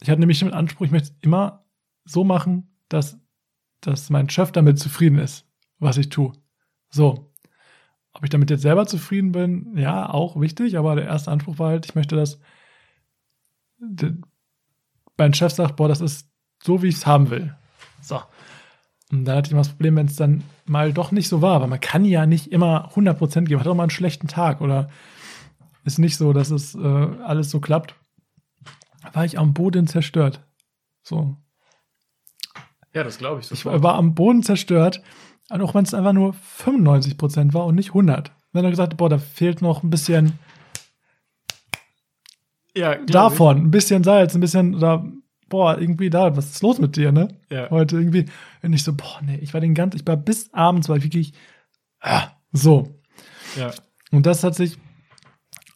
ich 0.00 0.10
hatte 0.10 0.20
nämlich 0.20 0.40
den 0.40 0.52
Anspruch, 0.52 0.86
ich 0.86 0.92
möchte 0.92 1.14
immer 1.22 1.63
so 2.04 2.24
machen, 2.24 2.76
dass, 2.88 3.18
dass 3.80 4.10
mein 4.10 4.28
Chef 4.28 4.52
damit 4.52 4.78
zufrieden 4.78 5.18
ist, 5.18 5.46
was 5.78 5.96
ich 5.96 6.08
tue. 6.08 6.32
So. 6.90 7.30
Ob 8.12 8.22
ich 8.22 8.30
damit 8.30 8.50
jetzt 8.50 8.62
selber 8.62 8.86
zufrieden 8.86 9.32
bin, 9.32 9.76
ja, 9.76 10.08
auch 10.08 10.40
wichtig, 10.40 10.78
aber 10.78 10.94
der 10.94 11.06
erste 11.06 11.32
Anspruch 11.32 11.58
war 11.58 11.70
halt, 11.70 11.86
ich 11.86 11.96
möchte, 11.96 12.14
dass 12.14 12.38
mein 15.16 15.34
Chef 15.34 15.52
sagt, 15.52 15.76
boah, 15.76 15.88
das 15.88 16.00
ist 16.00 16.28
so, 16.62 16.82
wie 16.82 16.88
ich 16.88 16.94
es 16.94 17.06
haben 17.06 17.30
will. 17.30 17.56
So. 18.00 18.20
Und 19.10 19.24
dann 19.24 19.36
hatte 19.36 19.48
ich 19.48 19.52
immer 19.52 19.62
das 19.62 19.70
Problem, 19.70 19.96
wenn 19.96 20.06
es 20.06 20.16
dann 20.16 20.44
mal 20.64 20.92
doch 20.92 21.10
nicht 21.10 21.28
so 21.28 21.42
war, 21.42 21.60
weil 21.60 21.68
man 21.68 21.80
kann 21.80 22.04
ja 22.04 22.24
nicht 22.24 22.52
immer 22.52 22.92
100% 22.94 23.44
geben, 23.46 23.60
hat 23.60 23.66
auch 23.66 23.74
mal 23.74 23.82
einen 23.82 23.90
schlechten 23.90 24.28
Tag 24.28 24.60
oder 24.60 24.88
ist 25.84 25.98
nicht 25.98 26.16
so, 26.16 26.32
dass 26.32 26.50
es 26.50 26.74
äh, 26.74 26.78
alles 26.78 27.50
so 27.50 27.60
klappt 27.60 27.96
war 29.12 29.24
ich 29.24 29.38
am 29.38 29.54
Boden 29.54 29.86
zerstört. 29.86 30.42
So. 31.02 31.36
Ja, 32.94 33.04
das 33.04 33.18
glaube 33.18 33.40
ich 33.40 33.46
sofort. 33.46 33.76
Ich 33.76 33.82
war 33.82 33.94
am 33.94 34.14
Boden 34.14 34.42
zerstört, 34.42 35.02
auch 35.50 35.74
wenn 35.74 35.84
es 35.84 35.94
einfach 35.94 36.12
nur 36.12 36.32
95 36.32 37.18
Prozent 37.18 37.54
war 37.54 37.66
und 37.66 37.74
nicht 37.74 37.88
100. 37.88 38.32
Wenn 38.52 38.64
er 38.64 38.70
gesagt 38.70 38.96
boah, 38.96 39.08
da 39.08 39.18
fehlt 39.18 39.62
noch 39.62 39.82
ein 39.82 39.90
bisschen 39.90 40.38
ja, 42.76 42.96
davon, 42.96 43.58
ich. 43.58 43.62
ein 43.64 43.70
bisschen 43.70 44.02
Salz, 44.04 44.34
ein 44.34 44.40
bisschen, 44.40 44.74
oder, 44.74 45.06
boah, 45.48 45.78
irgendwie 45.78 46.10
da, 46.10 46.36
was 46.36 46.50
ist 46.50 46.62
los 46.62 46.78
mit 46.78 46.96
dir, 46.96 47.12
ne? 47.12 47.28
Ja. 47.50 47.70
Heute 47.70 47.96
irgendwie, 47.96 48.26
wenn 48.62 48.72
ich 48.72 48.82
so, 48.82 48.94
boah, 48.94 49.20
nee, 49.22 49.36
ich 49.36 49.54
war 49.54 49.60
den 49.60 49.74
ganzen, 49.74 49.98
ich 49.98 50.06
war 50.06 50.16
bis 50.16 50.52
abends, 50.52 50.88
war 50.88 50.96
ich 50.96 51.04
wirklich, 51.04 51.34
ah, 52.00 52.28
so. 52.50 53.00
Ja. 53.56 53.70
Und 54.10 54.26
das 54.26 54.42
hat 54.42 54.56
sich 54.56 54.76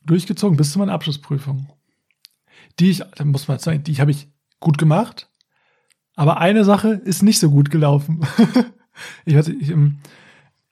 durchgezogen 0.05 0.57
bis 0.57 0.73
zu 0.73 0.79
meiner 0.81 0.93
Abschlussprüfung 0.93 1.69
die 2.79 2.91
ich, 2.91 3.03
da 3.17 3.25
muss 3.25 3.49
man 3.49 3.59
sagen, 3.59 3.83
die 3.83 4.01
habe 4.01 4.11
ich 4.11 4.29
gut 4.61 4.79
gemacht. 4.79 5.29
Aber 6.19 6.39
eine 6.39 6.65
Sache 6.65 6.89
ist 6.95 7.23
nicht 7.23 7.39
so 7.39 7.49
gut 7.49 7.71
gelaufen. 7.71 8.27
ich, 9.25 9.37
hatte, 9.37 9.53
ich, 9.53 9.71
ähm, 9.71 10.01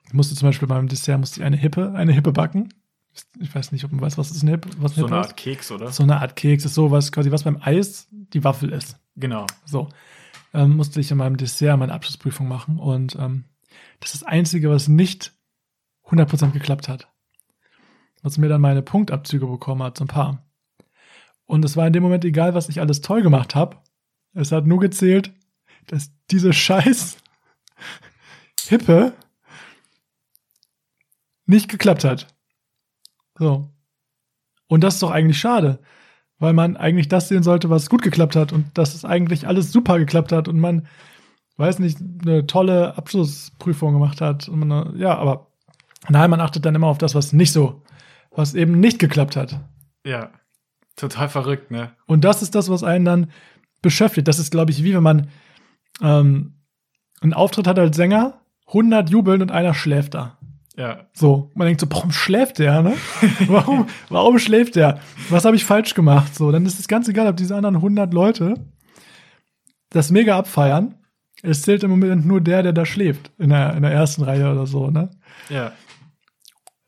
ich, 0.04 0.12
musste 0.12 0.34
zum 0.34 0.48
Beispiel 0.48 0.66
beim 0.66 0.88
Dessert 0.88 1.20
musste 1.20 1.38
ich 1.38 1.46
eine 1.46 1.56
Hippe, 1.56 1.92
eine 1.94 2.12
Hippe 2.12 2.32
backen. 2.32 2.74
Ich 3.38 3.54
weiß 3.54 3.70
nicht, 3.70 3.84
ob 3.84 3.92
man 3.92 4.00
weiß, 4.00 4.18
was 4.18 4.32
ist 4.32 4.42
eine 4.42 4.50
Hippe? 4.50 4.70
Was 4.78 4.96
so 4.96 5.06
eine 5.06 5.18
Art 5.18 5.26
ist. 5.26 5.36
Keks, 5.36 5.70
oder? 5.70 5.92
So 5.92 6.02
eine 6.02 6.20
Art 6.20 6.34
Keks 6.34 6.64
ist 6.64 6.74
sowas, 6.74 7.12
quasi 7.12 7.30
was 7.30 7.44
beim 7.44 7.58
Eis 7.62 8.08
die 8.10 8.42
Waffel 8.42 8.72
ist. 8.72 8.98
Genau. 9.14 9.46
So. 9.64 9.88
Ähm, 10.52 10.76
musste 10.76 10.98
ich 10.98 11.12
in 11.12 11.18
meinem 11.18 11.36
Dessert 11.36 11.78
meine 11.78 11.94
Abschlussprüfung 11.94 12.48
machen 12.48 12.80
und 12.80 13.14
ähm, 13.14 13.44
das 14.00 14.14
ist 14.14 14.22
das 14.22 14.28
Einzige, 14.28 14.68
was 14.68 14.88
nicht 14.88 15.32
100% 16.06 16.50
geklappt 16.50 16.88
hat. 16.88 17.06
Was 18.20 18.36
mir 18.36 18.48
dann 18.48 18.60
meine 18.60 18.82
Punktabzüge 18.82 19.46
bekommen 19.46 19.84
hat, 19.84 19.96
so 19.96 20.04
ein 20.04 20.08
paar. 20.08 20.44
Und 21.44 21.64
es 21.64 21.76
war 21.76 21.86
in 21.86 21.92
dem 21.92 22.02
Moment 22.02 22.24
egal, 22.24 22.54
was 22.54 22.68
ich 22.68 22.80
alles 22.80 23.00
toll 23.00 23.22
gemacht 23.22 23.54
habe. 23.54 23.76
Es 24.36 24.52
hat 24.52 24.66
nur 24.66 24.80
gezählt, 24.80 25.32
dass 25.86 26.10
diese 26.30 26.52
scheiß 26.52 27.16
Hippe 28.68 29.14
nicht 31.46 31.68
geklappt 31.68 32.04
hat. 32.04 32.26
So. 33.38 33.70
Und 34.68 34.84
das 34.84 34.94
ist 34.94 35.02
doch 35.02 35.10
eigentlich 35.10 35.38
schade, 35.38 35.78
weil 36.38 36.52
man 36.52 36.76
eigentlich 36.76 37.08
das 37.08 37.28
sehen 37.28 37.42
sollte, 37.42 37.70
was 37.70 37.88
gut 37.88 38.02
geklappt 38.02 38.36
hat 38.36 38.52
und 38.52 38.76
dass 38.76 38.94
es 38.94 39.06
eigentlich 39.06 39.46
alles 39.46 39.72
super 39.72 39.98
geklappt 39.98 40.32
hat 40.32 40.48
und 40.48 40.58
man, 40.58 40.86
weiß 41.56 41.78
nicht, 41.78 41.98
eine 42.22 42.46
tolle 42.46 42.96
Abschlussprüfung 42.98 43.94
gemacht 43.94 44.20
hat. 44.20 44.48
Man, 44.48 44.98
ja, 44.98 45.16
aber 45.16 45.50
nein, 46.08 46.28
man 46.28 46.40
achtet 46.40 46.66
dann 46.66 46.74
immer 46.74 46.88
auf 46.88 46.98
das, 46.98 47.14
was 47.14 47.32
nicht 47.32 47.52
so, 47.52 47.82
was 48.32 48.54
eben 48.54 48.80
nicht 48.80 48.98
geklappt 48.98 49.36
hat. 49.36 49.60
Ja, 50.04 50.30
total 50.94 51.30
verrückt, 51.30 51.70
ne? 51.70 51.96
Und 52.06 52.24
das 52.24 52.42
ist 52.42 52.54
das, 52.54 52.68
was 52.68 52.82
einen 52.82 53.04
dann 53.06 53.30
beschäftigt. 53.82 54.28
Das 54.28 54.38
ist, 54.38 54.50
glaube 54.50 54.70
ich, 54.70 54.82
wie 54.82 54.94
wenn 54.94 55.02
man 55.02 55.28
ähm, 56.02 56.54
einen 57.20 57.34
Auftritt 57.34 57.66
hat 57.66 57.78
als 57.78 57.96
Sänger, 57.96 58.40
100 58.68 59.10
jubeln 59.10 59.42
und 59.42 59.52
einer 59.52 59.74
schläft 59.74 60.14
da. 60.14 60.38
Ja. 60.76 61.06
So, 61.14 61.50
man 61.54 61.66
denkt 61.66 61.80
so, 61.80 61.86
warum 61.90 62.12
schläft 62.12 62.58
der, 62.58 62.82
ne? 62.82 62.94
warum, 63.46 63.86
warum 64.10 64.38
schläft 64.38 64.76
der? 64.76 65.00
Was 65.30 65.44
habe 65.44 65.56
ich 65.56 65.64
falsch 65.64 65.94
gemacht? 65.94 66.34
So, 66.34 66.52
dann 66.52 66.66
ist 66.66 66.78
es 66.78 66.88
ganz 66.88 67.08
egal, 67.08 67.26
ob 67.28 67.36
diese 67.36 67.56
anderen 67.56 67.76
100 67.76 68.12
Leute 68.12 68.54
das 69.90 70.10
mega 70.10 70.36
abfeiern. 70.36 70.94
Es 71.42 71.62
zählt 71.62 71.84
im 71.84 71.90
Moment 71.90 72.26
nur 72.26 72.40
der, 72.40 72.62
der 72.62 72.72
da 72.72 72.84
schläft, 72.84 73.30
in 73.38 73.50
der, 73.50 73.74
in 73.74 73.82
der 73.82 73.92
ersten 73.92 74.22
Reihe 74.22 74.50
oder 74.50 74.66
so, 74.66 74.90
ne? 74.90 75.10
Ja. 75.48 75.72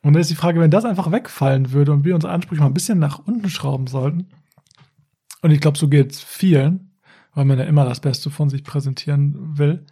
Und 0.01 0.13
dann 0.13 0.21
ist 0.21 0.29
die 0.29 0.35
Frage, 0.35 0.59
wenn 0.59 0.71
das 0.71 0.85
einfach 0.85 1.11
wegfallen 1.11 1.71
würde 1.71 1.91
und 1.91 2.05
wir 2.05 2.15
unsere 2.15 2.33
Ansprüche 2.33 2.61
mal 2.61 2.67
ein 2.67 2.73
bisschen 2.73 2.99
nach 2.99 3.19
unten 3.19 3.49
schrauben 3.49 3.87
sollten, 3.87 4.29
und 5.41 5.51
ich 5.51 5.61
glaube, 5.61 5.77
so 5.77 5.87
geht's 5.87 6.21
vielen, 6.21 6.91
weil 7.33 7.45
man 7.45 7.59
ja 7.59 7.65
immer 7.65 7.85
das 7.85 7.99
Beste 7.99 8.29
von 8.29 8.49
sich 8.49 8.63
präsentieren 8.63 9.57
will, 9.57 9.85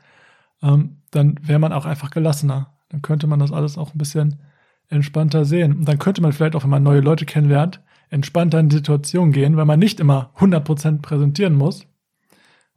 ähm, 0.62 0.97
dann 1.12 1.39
wäre 1.41 1.60
man 1.60 1.73
auch 1.73 1.86
einfach 1.86 2.12
gelassener. 2.12 2.77
Dann 2.89 3.01
könnte 3.01 3.27
man 3.27 3.39
das 3.39 3.51
alles 3.51 3.77
auch 3.77 3.93
ein 3.93 3.97
bisschen 3.97 4.41
entspannter 4.89 5.45
sehen. 5.45 5.77
Und 5.77 5.86
dann 5.88 5.99
könnte 5.99 6.21
man 6.21 6.33
vielleicht 6.33 6.55
auch, 6.55 6.63
wenn 6.63 6.69
man 6.69 6.83
neue 6.83 7.01
Leute 7.01 7.25
kennenlernt, 7.25 7.81
entspannter 8.10 8.60
in 8.60 8.69
die 8.69 8.77
Situation 8.77 9.31
gehen, 9.31 9.57
weil 9.57 9.65
man 9.65 9.79
nicht 9.79 9.99
immer 9.99 10.31
100% 10.38 11.01
präsentieren 11.01 11.55
muss, 11.55 11.86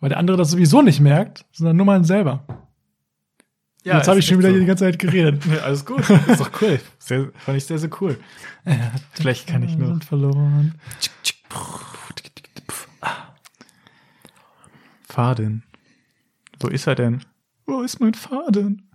weil 0.00 0.08
der 0.08 0.18
andere 0.18 0.36
das 0.36 0.50
sowieso 0.50 0.82
nicht 0.82 1.00
merkt, 1.00 1.46
sondern 1.52 1.76
nur 1.76 1.86
man 1.86 2.04
selber. 2.04 2.44
Ja, 3.84 3.96
Jetzt 3.96 4.08
habe 4.08 4.18
ich 4.18 4.26
schon 4.26 4.38
wieder 4.38 4.50
echt 4.50 4.60
die 4.60 4.66
ganze 4.66 4.84
Zeit 4.84 4.98
geredet. 4.98 5.42
so. 5.44 5.50
Ja, 5.50 5.62
alles 5.62 5.86
gut. 5.86 6.00
Ist 6.00 6.40
doch 6.40 6.50
cool. 6.60 6.80
Sehr, 6.98 7.30
fand 7.34 7.56
ich 7.56 7.64
sehr, 7.64 7.78
sehr 7.78 7.90
cool. 8.00 8.18
Vielleicht 9.12 9.46
kann 9.46 9.62
ich 9.62 9.76
nur. 9.76 10.00
Verloren. 10.00 10.74
Faden. 15.10 15.64
Wo 16.58 16.68
ist 16.68 16.86
er 16.86 16.94
denn? 16.94 17.24
Wo 17.66 17.82
ist 17.82 18.00
mein 18.00 18.14
Faden? 18.14 18.90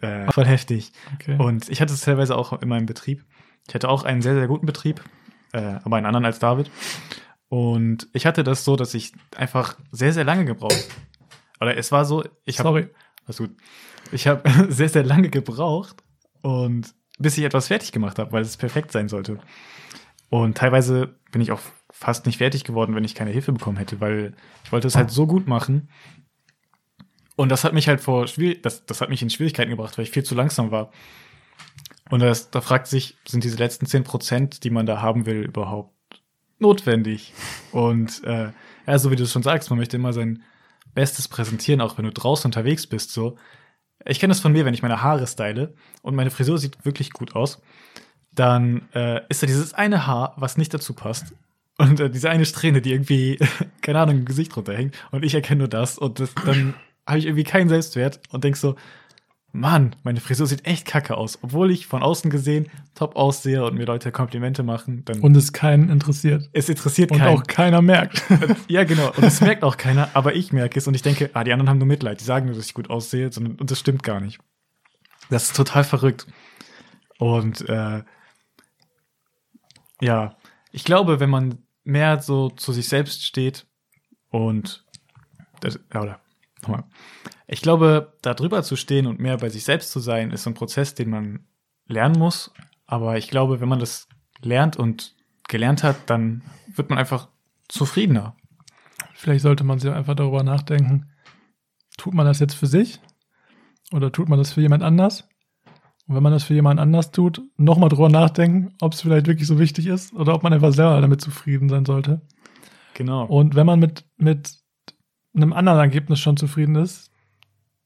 Äh, 0.00 0.30
voll 0.32 0.46
heftig. 0.46 0.92
Okay. 1.14 1.36
Und 1.38 1.68
ich 1.68 1.80
hatte 1.80 1.92
es 1.92 2.00
teilweise 2.00 2.36
auch 2.36 2.60
in 2.60 2.68
meinem 2.68 2.86
Betrieb. 2.86 3.24
Ich 3.68 3.74
hatte 3.74 3.88
auch 3.88 4.04
einen 4.04 4.22
sehr, 4.22 4.34
sehr 4.34 4.46
guten 4.46 4.66
Betrieb, 4.66 5.02
äh, 5.52 5.78
aber 5.82 5.96
einen 5.96 6.06
anderen 6.06 6.24
als 6.24 6.38
David. 6.38 6.70
Und 7.48 8.08
ich 8.12 8.26
hatte 8.26 8.44
das 8.44 8.64
so, 8.64 8.76
dass 8.76 8.94
ich 8.94 9.12
einfach 9.36 9.76
sehr, 9.90 10.12
sehr 10.12 10.24
lange 10.24 10.44
gebraucht. 10.44 10.88
Oder 11.60 11.76
es 11.76 11.92
war 11.92 12.04
so, 12.04 12.24
ich 12.44 12.58
habe. 12.58 12.68
Sorry. 12.68 12.88
Alles 13.24 13.38
gut. 13.38 13.56
Ich 14.12 14.26
habe 14.26 14.42
sehr, 14.68 14.88
sehr 14.88 15.04
lange 15.04 15.30
gebraucht 15.30 16.02
und 16.42 16.94
bis 17.18 17.38
ich 17.38 17.44
etwas 17.44 17.68
fertig 17.68 17.92
gemacht 17.92 18.18
habe, 18.18 18.32
weil 18.32 18.42
es 18.42 18.56
perfekt 18.56 18.92
sein 18.92 19.08
sollte. 19.08 19.38
Und 20.28 20.58
teilweise 20.58 21.18
bin 21.32 21.40
ich 21.40 21.50
auch 21.52 21.60
fast 21.98 22.26
nicht 22.26 22.38
fertig 22.38 22.64
geworden, 22.64 22.94
wenn 22.94 23.04
ich 23.04 23.14
keine 23.14 23.30
Hilfe 23.30 23.52
bekommen 23.52 23.78
hätte, 23.78 24.00
weil 24.02 24.34
ich 24.64 24.70
wollte 24.70 24.86
es 24.86 24.96
halt 24.96 25.10
so 25.10 25.26
gut 25.26 25.46
machen. 25.46 25.88
Und 27.36 27.48
das 27.48 27.64
hat 27.64 27.72
mich 27.72 27.88
halt 27.88 28.02
vor 28.02 28.26
schwierig, 28.28 28.62
das, 28.62 28.84
das 28.84 29.00
hat 29.00 29.08
mich 29.08 29.22
in 29.22 29.30
Schwierigkeiten 29.30 29.70
gebracht, 29.70 29.96
weil 29.96 30.04
ich 30.04 30.10
viel 30.10 30.22
zu 30.22 30.34
langsam 30.34 30.70
war. 30.70 30.90
Und 32.10 32.20
das, 32.20 32.50
da 32.50 32.60
fragt 32.60 32.86
sich, 32.86 33.16
sind 33.26 33.44
diese 33.44 33.56
letzten 33.56 33.86
10 33.86 34.04
Prozent, 34.04 34.64
die 34.64 34.70
man 34.70 34.84
da 34.84 35.00
haben 35.00 35.24
will, 35.24 35.42
überhaupt 35.42 35.94
notwendig? 36.58 37.32
Und 37.72 38.22
äh, 38.24 38.50
ja, 38.86 38.98
so 38.98 39.10
wie 39.10 39.16
du 39.16 39.24
es 39.24 39.32
schon 39.32 39.42
sagst, 39.42 39.70
man 39.70 39.78
möchte 39.78 39.96
immer 39.96 40.12
sein 40.12 40.42
Bestes 40.94 41.28
präsentieren, 41.28 41.80
auch 41.80 41.96
wenn 41.96 42.04
du 42.04 42.12
draußen 42.12 42.46
unterwegs 42.46 42.86
bist. 42.86 43.10
So, 43.10 43.38
ich 44.04 44.20
kenne 44.20 44.32
das 44.32 44.40
von 44.40 44.52
mir, 44.52 44.66
wenn 44.66 44.74
ich 44.74 44.82
meine 44.82 45.02
Haare 45.02 45.26
style 45.26 45.74
und 46.02 46.14
meine 46.14 46.30
Frisur 46.30 46.58
sieht 46.58 46.84
wirklich 46.84 47.10
gut 47.10 47.34
aus, 47.34 47.62
dann 48.32 48.86
äh, 48.92 49.22
ist 49.30 49.42
da 49.42 49.46
dieses 49.46 49.72
eine 49.72 50.06
Haar, 50.06 50.34
was 50.36 50.58
nicht 50.58 50.74
dazu 50.74 50.92
passt. 50.92 51.34
Und 51.78 52.00
äh, 52.00 52.10
diese 52.10 52.30
eine 52.30 52.46
Strähne, 52.46 52.80
die 52.80 52.92
irgendwie, 52.92 53.38
keine 53.82 54.00
Ahnung, 54.00 54.18
im 54.18 54.24
Gesicht 54.24 54.56
runterhängt. 54.56 54.96
Und 55.10 55.24
ich 55.24 55.34
erkenne 55.34 55.60
nur 55.60 55.68
das. 55.68 55.98
Und 55.98 56.20
das, 56.20 56.34
dann 56.44 56.74
habe 57.06 57.18
ich 57.18 57.26
irgendwie 57.26 57.44
keinen 57.44 57.68
Selbstwert 57.68 58.20
und 58.30 58.44
denk 58.44 58.56
so, 58.56 58.76
Mann, 59.52 59.96
meine 60.02 60.20
Frisur 60.20 60.46
sieht 60.46 60.66
echt 60.66 60.86
kacke 60.86 61.16
aus. 61.16 61.38
Obwohl 61.42 61.70
ich 61.70 61.86
von 61.86 62.02
außen 62.02 62.30
gesehen 62.30 62.66
top 62.94 63.16
aussehe 63.16 63.64
und 63.64 63.74
mir 63.76 63.86
Leute 63.86 64.12
Komplimente 64.12 64.62
machen, 64.62 65.02
dann 65.06 65.20
Und 65.20 65.34
es 65.36 65.52
keinen 65.52 65.88
interessiert. 65.88 66.50
es 66.52 66.68
interessiert 66.68 67.10
Und 67.10 67.18
keinen. 67.18 67.38
auch 67.38 67.42
keiner 67.46 67.80
merkt. 67.80 68.22
Ja, 68.68 68.84
genau. 68.84 69.08
Und 69.08 69.22
das 69.22 69.40
merkt 69.40 69.62
auch 69.62 69.76
keiner, 69.78 70.10
aber 70.12 70.34
ich 70.34 70.52
merke 70.52 70.78
es 70.78 70.86
und 70.86 70.94
ich 70.94 71.02
denke, 71.02 71.30
ah, 71.32 71.42
die 71.42 71.52
anderen 71.52 71.70
haben 71.70 71.78
nur 71.78 71.86
Mitleid. 71.86 72.20
Die 72.20 72.24
sagen 72.24 72.46
nur, 72.46 72.54
dass 72.54 72.66
ich 72.66 72.74
gut 72.74 72.90
aussehe, 72.90 73.32
sondern, 73.32 73.54
und 73.54 73.70
das 73.70 73.78
stimmt 73.78 74.02
gar 74.02 74.20
nicht. 74.20 74.38
Das 75.30 75.44
ist 75.44 75.56
total 75.56 75.84
verrückt. 75.84 76.26
Und 77.18 77.66
äh, 77.68 78.02
ja, 80.02 80.36
ich 80.72 80.84
glaube, 80.84 81.18
wenn 81.18 81.30
man 81.30 81.65
mehr 81.86 82.20
so 82.20 82.50
zu 82.50 82.72
sich 82.72 82.88
selbst 82.88 83.24
steht 83.24 83.66
und 84.30 84.84
das, 85.60 85.78
ja, 85.92 86.02
oder 86.02 86.20
nochmal. 86.62 86.84
Ich 87.46 87.62
glaube, 87.62 88.14
da 88.22 88.34
drüber 88.34 88.62
zu 88.62 88.76
stehen 88.76 89.06
und 89.06 89.20
mehr 89.20 89.38
bei 89.38 89.48
sich 89.48 89.64
selbst 89.64 89.92
zu 89.92 90.00
sein, 90.00 90.32
ist 90.32 90.46
ein 90.46 90.54
Prozess, 90.54 90.94
den 90.94 91.10
man 91.10 91.46
lernen 91.86 92.18
muss. 92.18 92.52
Aber 92.86 93.16
ich 93.16 93.28
glaube, 93.28 93.60
wenn 93.60 93.68
man 93.68 93.78
das 93.78 94.08
lernt 94.42 94.76
und 94.76 95.14
gelernt 95.48 95.84
hat, 95.84 96.10
dann 96.10 96.42
wird 96.74 96.90
man 96.90 96.98
einfach 96.98 97.28
zufriedener. 97.68 98.36
Vielleicht 99.14 99.42
sollte 99.42 99.64
man 99.64 99.78
sich 99.78 99.90
einfach 99.90 100.14
darüber 100.14 100.42
nachdenken, 100.42 101.10
tut 101.96 102.14
man 102.14 102.26
das 102.26 102.40
jetzt 102.40 102.54
für 102.54 102.66
sich 102.66 103.00
oder 103.92 104.10
tut 104.12 104.28
man 104.28 104.38
das 104.38 104.52
für 104.52 104.60
jemand 104.60 104.82
anders? 104.82 105.28
Und 106.06 106.14
wenn 106.14 106.22
man 106.22 106.32
das 106.32 106.44
für 106.44 106.54
jemand 106.54 106.78
anders 106.78 107.10
tut, 107.10 107.42
nochmal 107.56 107.88
drüber 107.88 108.08
nachdenken, 108.08 108.72
ob 108.80 108.92
es 108.92 109.00
vielleicht 109.00 109.26
wirklich 109.26 109.48
so 109.48 109.58
wichtig 109.58 109.86
ist 109.86 110.14
oder 110.14 110.34
ob 110.34 110.42
man 110.42 110.52
einfach 110.52 110.72
selber 110.72 111.00
damit 111.00 111.20
zufrieden 111.20 111.68
sein 111.68 111.84
sollte. 111.84 112.20
Genau. 112.94 113.24
Und 113.24 113.54
wenn 113.56 113.66
man 113.66 113.80
mit, 113.80 114.04
mit 114.16 114.58
einem 115.34 115.52
anderen 115.52 115.80
Ergebnis 115.80 116.20
schon 116.20 116.36
zufrieden 116.36 116.76
ist, 116.76 117.10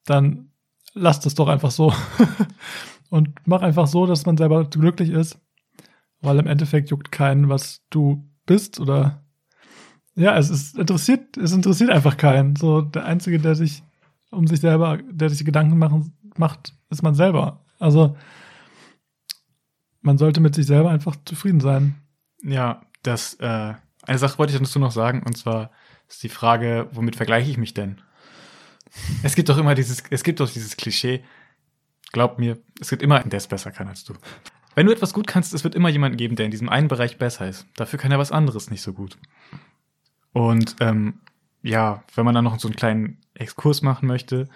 dann 0.05 0.51
lasst 0.93 1.25
es 1.27 1.35
doch 1.35 1.49
einfach 1.49 1.71
so. 1.71 1.93
und 3.11 3.31
mach 3.47 3.63
einfach 3.63 3.87
so, 3.87 4.07
dass 4.07 4.27
man 4.27 4.37
selber 4.37 4.65
glücklich 4.65 5.11
ist. 5.11 5.39
Weil 6.21 6.39
im 6.39 6.47
Endeffekt 6.47 6.91
juckt 6.91 7.11
keinen, 7.11 7.49
was 7.49 7.83
du 7.89 8.29
bist 8.45 8.79
oder 8.79 9.25
ja, 10.15 10.37
es 10.37 10.51
ist 10.51 10.77
interessiert, 10.77 11.37
es 11.39 11.53
interessiert 11.53 11.89
einfach 11.89 12.17
keinen. 12.17 12.57
So 12.57 12.83
der 12.83 13.07
Einzige, 13.07 13.39
der 13.39 13.55
sich 13.55 13.83
um 14.31 14.47
sich 14.47 14.61
selber, 14.61 14.99
der 15.11 15.31
sich 15.31 15.45
Gedanken 15.45 15.79
machen, 15.79 16.13
macht, 16.37 16.75
ist 16.91 17.03
man 17.03 17.15
selber. 17.15 17.65
Also 17.81 18.17
man 20.03 20.19
sollte 20.19 20.41
mit 20.41 20.55
sich 20.55 20.67
selber 20.67 20.91
einfach 20.91 21.17
zufrieden 21.25 21.61
sein. 21.61 21.97
Ja, 22.43 22.83
das, 23.03 23.35
äh, 23.35 23.75
eine 24.03 24.19
Sache 24.19 24.39
wollte 24.39 24.53
ich 24.53 24.59
dazu 24.59 24.79
noch 24.79 24.93
sagen, 24.93 25.23
und 25.27 25.37
zwar 25.37 25.71
ist 26.09 26.23
die 26.23 26.29
Frage, 26.29 26.89
womit 26.93 27.17
vergleiche 27.17 27.51
ich 27.51 27.59
mich 27.59 27.75
denn? 27.75 28.01
Es 29.23 29.35
gibt 29.35 29.49
doch 29.49 29.59
immer 29.59 29.75
dieses, 29.75 30.03
es 30.11 30.23
gibt 30.25 30.41
doch 30.41 30.51
dieses 30.51 30.77
Klischee, 30.77 31.23
glaub 32.13 32.39
mir, 32.39 32.59
es 32.81 32.91
gibt 32.91 33.03
immer 33.03 33.21
einen, 33.21 33.31
der 33.31 33.39
es 33.39 33.47
besser 33.47 33.71
kann 33.71 33.89
als 33.89 34.05
du. 34.05 34.15
Wenn 34.75 34.87
du 34.87 34.93
etwas 34.93 35.13
gut 35.13 35.27
kannst, 35.27 35.53
es 35.55 35.65
wird 35.65 35.75
immer 35.75 35.89
jemanden 35.89 36.17
geben, 36.17 36.37
der 36.37 36.47
in 36.47 36.51
diesem 36.51 36.69
einen 36.69 36.89
Bereich 36.89 37.19
besser 37.19 37.49
ist. 37.49 37.67
Dafür 37.77 37.99
kann 37.99 38.13
er 38.13 38.19
was 38.19 38.33
anderes 38.33 38.71
nicht 38.71 38.83
so 38.83 38.93
gut. 38.93 39.19
Und 40.33 40.77
ähm, 40.81 41.21
ja, 41.63 42.03
wenn 42.15 42.25
man 42.25 42.35
dann 42.35 42.45
noch 42.45 42.59
so 42.59 42.69
einen 42.69 42.77
kleinen 42.77 43.19
Exkurs 43.35 43.83
machen 43.83 44.07
möchte 44.07 44.49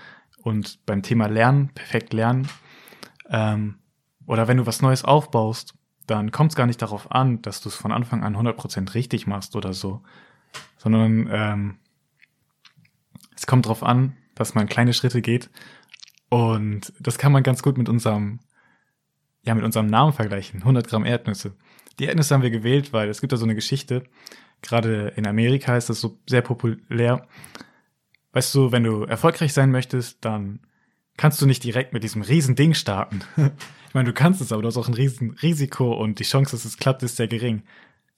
und 0.43 0.85
beim 0.87 1.03
Thema 1.03 1.27
Lernen, 1.27 1.69
perfekt 1.75 2.13
lernen, 2.13 2.49
ähm, 3.31 3.79
oder 4.27 4.49
wenn 4.49 4.57
du 4.57 4.67
was 4.67 4.83
Neues 4.83 5.05
aufbaust, 5.05 5.75
dann 6.07 6.31
kommt 6.31 6.53
es 6.53 6.57
gar 6.57 6.67
nicht 6.67 6.83
darauf 6.83 7.11
an, 7.11 7.43
dass 7.43 7.61
du 7.61 7.69
es 7.69 7.75
von 7.75 7.93
Anfang 7.93 8.23
an 8.23 8.37
100% 8.37 8.95
richtig 8.95 9.27
machst 9.27 9.57
oder 9.57 9.73
so, 9.73 10.03
sondern 10.77 11.29
ähm, 11.31 11.79
es 13.35 13.47
kommt 13.47 13.67
darauf 13.67 13.83
an, 13.83 14.17
dass 14.35 14.55
man 14.55 14.67
kleine 14.67 14.93
Schritte 14.93 15.23
geht 15.23 15.51
und 16.29 16.93
das 17.01 17.19
kann 17.19 17.33
man 17.33 17.43
ganz 17.43 17.63
gut 17.63 17.79
mit 17.79 17.89
unserem 17.89 18.41
ja 19.43 19.55
mit 19.55 19.65
unserem 19.65 19.87
Namen 19.87 20.13
vergleichen, 20.13 20.61
100 20.61 20.89
Gramm 20.89 21.05
Erdnüsse. 21.05 21.55
Die 21.99 22.07
Erdnüsse 22.07 22.35
haben 22.35 22.43
wir 22.43 22.51
gewählt, 22.51 22.93
weil 22.93 23.09
es 23.09 23.21
gibt 23.21 23.33
da 23.33 23.37
so 23.37 23.45
eine 23.45 23.55
Geschichte, 23.55 24.05
gerade 24.63 25.13
in 25.17 25.27
Amerika 25.27 25.77
ist 25.77 25.91
das 25.91 26.01
so 26.01 26.19
sehr 26.27 26.43
populär. 26.43 27.29
Weißt 28.33 28.55
du, 28.55 28.73
wenn 28.73 28.83
du 28.83 29.05
erfolgreich 29.05 29.53
sein 29.53 29.71
möchtest, 29.71 30.25
dann 30.25 30.61
kannst 31.17 31.41
du 31.41 31.47
nicht 31.47 31.65
direkt 31.65 31.93
mit 31.93 32.03
diesem 32.03 32.23
riesen 32.23 32.57
Ding 32.57 32.75
starten. 32.75 33.23
ich 33.89 33.95
meine, 33.95 34.09
du 34.09 34.15
kannst 34.15 34.41
es, 34.41 34.53
aber 34.53 34.63
du 34.63 34.69
hast 34.69 34.77
auch 34.77 34.89
ein 34.89 34.95
riesen 34.95 35.31
Risiko 35.31 35.93
und 35.95 36.19
die 36.19 36.25
Chance, 36.25 36.53
dass 36.53 36.65
es 36.65 36.79
klappt, 36.79 37.03
ist 37.03 37.17
sehr 37.17 37.29
gering. 37.29 37.63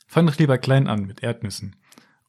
fang 0.06 0.26
doch 0.26 0.38
lieber 0.38 0.58
klein 0.58 0.86
an 0.88 1.06
mit 1.06 1.22
Erdnüssen. 1.22 1.76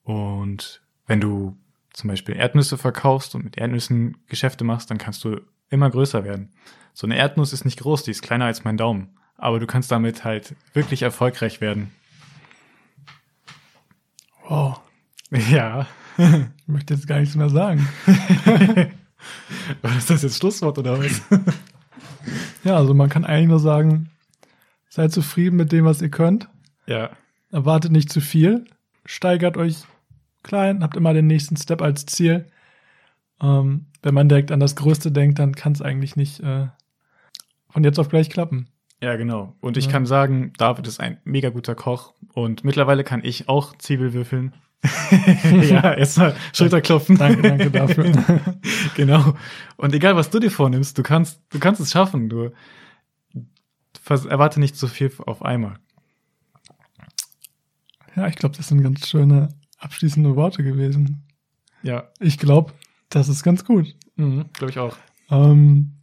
Und 0.04 0.82
wenn 1.06 1.22
du 1.22 1.58
zum 1.94 2.10
Beispiel 2.10 2.36
Erdnüsse 2.36 2.78
verkaufst 2.78 3.36
und 3.36 3.44
mit 3.44 3.58
Erdnüssen 3.58 4.18
Geschäfte 4.28 4.64
machst, 4.64 4.92
dann 4.92 4.98
kannst 4.98 5.24
du 5.24 5.42
immer 5.70 5.90
größer 5.90 6.24
werden. 6.24 6.52
So 6.94 7.08
eine 7.08 7.18
Erdnuss 7.18 7.54
ist 7.54 7.66
nicht 7.66 7.80
groß, 7.80 8.04
die 8.04 8.12
ist 8.12 8.22
kleiner 8.22 8.46
als 8.46 8.64
mein 8.64 8.78
Daumen. 8.78 9.18
Aber 9.38 9.60
du 9.60 9.68
kannst 9.68 9.92
damit 9.92 10.24
halt 10.24 10.56
wirklich 10.74 11.04
erfolgreich 11.04 11.62
werden. 11.62 11.92
Wow. 14.48 14.82
Ja. 15.30 15.88
Ich 16.18 16.68
möchte 16.68 16.94
jetzt 16.94 17.06
gar 17.06 17.20
nichts 17.20 17.36
mehr 17.36 17.50
sagen. 17.50 17.86
ist 19.98 20.10
das 20.10 20.24
jetzt 20.24 20.38
Schlusswort 20.38 20.78
oder 20.78 21.00
was? 21.00 21.22
Ja, 22.64 22.76
also 22.76 22.94
man 22.94 23.08
kann 23.10 23.24
eigentlich 23.24 23.48
nur 23.48 23.60
sagen, 23.60 24.10
seid 24.90 25.14
zufrieden 25.14 25.56
mit 25.56 25.72
dem, 25.72 25.86
was 25.86 26.02
ihr 26.02 26.10
könnt. 26.10 26.50
Ja. 26.86 27.12
Erwartet 27.52 27.92
nicht 27.94 28.12
zu 28.12 28.20
viel. 28.20 28.66
Steigert 29.06 29.56
euch 29.56 29.84
klein, 30.44 30.84
habt 30.84 30.98
immer 30.98 31.14
den 31.14 31.28
nächsten 31.28 31.56
Step 31.56 31.82
als 31.82 32.06
Ziel. 32.06 32.48
Ähm, 33.42 33.86
wenn 34.02 34.14
man 34.14 34.28
direkt 34.28 34.52
an 34.52 34.60
das 34.60 34.76
Größte 34.76 35.12
denkt, 35.14 35.40
dann 35.40 35.56
kann 35.56 35.72
es 35.72 35.82
eigentlich 35.82 36.18
nicht 36.18 36.42
äh, 36.42 36.68
von 37.70 37.84
jetzt 37.86 38.00
auf 38.00 38.10
gleich 38.10 38.30
klappen. 38.30 38.68
Ja, 39.02 39.16
genau. 39.16 39.56
Und 39.62 39.78
ich 39.78 39.86
Ja. 39.86 39.92
kann 39.92 40.06
sagen, 40.06 40.52
David 40.58 40.88
ist 40.88 41.00
ein 41.00 41.20
mega 41.24 41.50
guter 41.50 41.76
Koch 41.76 42.14
und 42.34 42.66
mittlerweile 42.66 43.06
kann 43.06 43.24
ich 43.24 43.48
auch 43.48 43.78
Zwiebel 43.78 44.12
würfeln. 44.12 44.54
ja, 45.70 45.94
erstmal 45.94 46.36
Schulterklopfen. 46.54 47.18
Danke, 47.18 47.42
danke 47.42 47.72
dafür. 47.72 48.12
genau. 48.96 49.34
Und 49.76 49.94
egal, 49.94 50.16
was 50.16 50.30
du 50.30 50.40
dir 50.40 50.52
vornimmst, 50.52 50.98
du 50.98 51.04
kannst, 51.04 51.42
du 51.50 51.60
kannst 51.60 51.82
es 51.82 51.92
schaffen. 51.92 52.30
Du 52.30 52.52
erwarte 54.10 54.60
nicht 54.60 54.78
zu 54.78 54.88
viel 54.88 55.12
auf 55.26 55.44
einmal. 55.44 55.80
Ja, 58.16 58.28
ich 58.28 58.36
glaube, 58.36 58.56
das 58.56 58.68
sind 58.68 58.82
ganz 58.82 59.08
schöne 59.08 59.50
abschließende 59.80 60.36
Worte 60.36 60.63
gewesen. 60.63 61.28
Ja, 61.84 62.10
Ich 62.20 62.38
glaube, 62.38 62.74
das 63.10 63.30
ist 63.30 63.44
ganz 63.44 63.63
gut. 63.63 63.96
mhm, 64.16 64.46
glaube 64.54 64.72
ich 64.72 64.80
auch. 64.80 64.98
Ähm, 65.30 65.94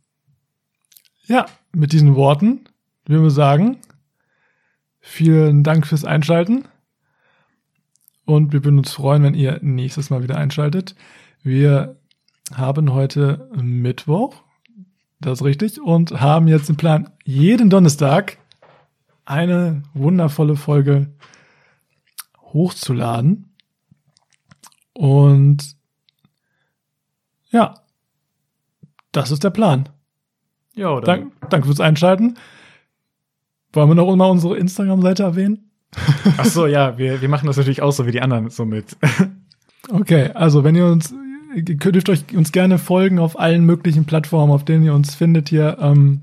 ja, 1.26 1.46
mit 1.72 1.92
diesen 1.92 2.14
Worten 2.14 2.60
würden 3.06 3.24
wir 3.24 3.30
sagen, 3.30 3.78
vielen 5.00 5.64
Dank 5.64 5.86
fürs 5.86 6.04
Einschalten. 6.04 6.66
Und 8.24 8.52
wir 8.52 8.64
würden 8.64 8.78
uns 8.78 8.92
freuen, 8.92 9.22
wenn 9.22 9.34
ihr 9.34 9.58
nächstes 9.62 10.10
Mal 10.10 10.22
wieder 10.22 10.36
einschaltet. 10.36 10.94
Wir 11.42 11.96
haben 12.54 12.92
heute 12.92 13.50
Mittwoch, 13.54 14.42
das 15.20 15.40
ist 15.40 15.44
richtig, 15.44 15.80
und 15.80 16.20
haben 16.20 16.48
jetzt 16.48 16.68
den 16.68 16.76
Plan, 16.76 17.10
jeden 17.24 17.70
Donnerstag 17.70 18.38
eine 19.24 19.82
wundervolle 19.94 20.56
Folge 20.56 21.10
hochzuladen. 22.52 23.54
Und 24.92 25.76
ja, 27.50 27.74
das 29.12 29.30
ist 29.30 29.44
der 29.44 29.50
Plan. 29.50 29.88
Ja, 30.74 30.90
oder? 30.90 31.06
Dank, 31.06 31.32
danke 31.50 31.66
fürs 31.66 31.80
Einschalten. 31.80 32.36
Wollen 33.72 33.88
wir 33.88 33.94
noch 33.94 34.14
mal 34.16 34.30
unsere 34.30 34.56
Instagram-Seite 34.56 35.22
erwähnen? 35.22 35.70
Ach 36.36 36.44
so, 36.44 36.66
ja, 36.66 36.98
wir, 36.98 37.20
wir 37.20 37.28
machen 37.28 37.46
das 37.46 37.56
natürlich 37.56 37.82
auch 37.82 37.92
so 37.92 38.06
wie 38.06 38.12
die 38.12 38.22
anderen 38.22 38.50
so 38.50 38.64
mit. 38.64 38.96
Okay, 39.90 40.30
also 40.32 40.64
wenn 40.64 40.74
ihr 40.74 40.86
uns, 40.86 41.14
ihr 41.54 41.62
dürft 41.62 42.08
euch 42.08 42.34
uns 42.34 42.52
gerne 42.52 42.78
folgen 42.78 43.18
auf 43.18 43.38
allen 43.38 43.66
möglichen 43.66 44.06
Plattformen, 44.06 44.50
auf 44.50 44.64
denen 44.64 44.82
ihr 44.82 44.94
uns 44.94 45.14
findet 45.14 45.50
hier. 45.50 45.76
Ähm, 45.78 46.22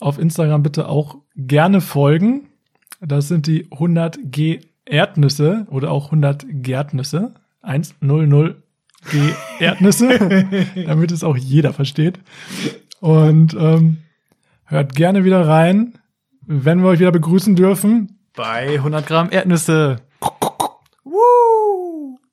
auf 0.00 0.18
Instagram 0.18 0.62
bitte 0.62 0.88
auch 0.88 1.18
gerne 1.36 1.82
folgen. 1.82 2.48
Das 3.02 3.28
sind 3.28 3.46
die 3.46 3.66
100G 3.66 4.60
Erdnüsse 4.86 5.66
oder 5.70 5.90
auch 5.90 6.06
100 6.06 6.46
Gärtnüsse. 6.48 7.34
100 7.62 8.56
G 9.10 9.18
Erdnüsse, 9.58 10.46
damit 10.86 11.12
es 11.12 11.24
auch 11.24 11.36
jeder 11.36 11.72
versteht. 11.72 12.18
Und 13.00 13.54
ähm, 13.58 13.98
hört 14.64 14.94
gerne 14.94 15.24
wieder 15.24 15.46
rein, 15.46 15.94
wenn 16.46 16.80
wir 16.82 16.88
euch 16.88 17.00
wieder 17.00 17.12
begrüßen 17.12 17.56
dürfen. 17.56 18.18
Bei 18.36 18.74
100 18.74 19.06
Gramm 19.06 19.30
Erdnüsse. 19.30 19.96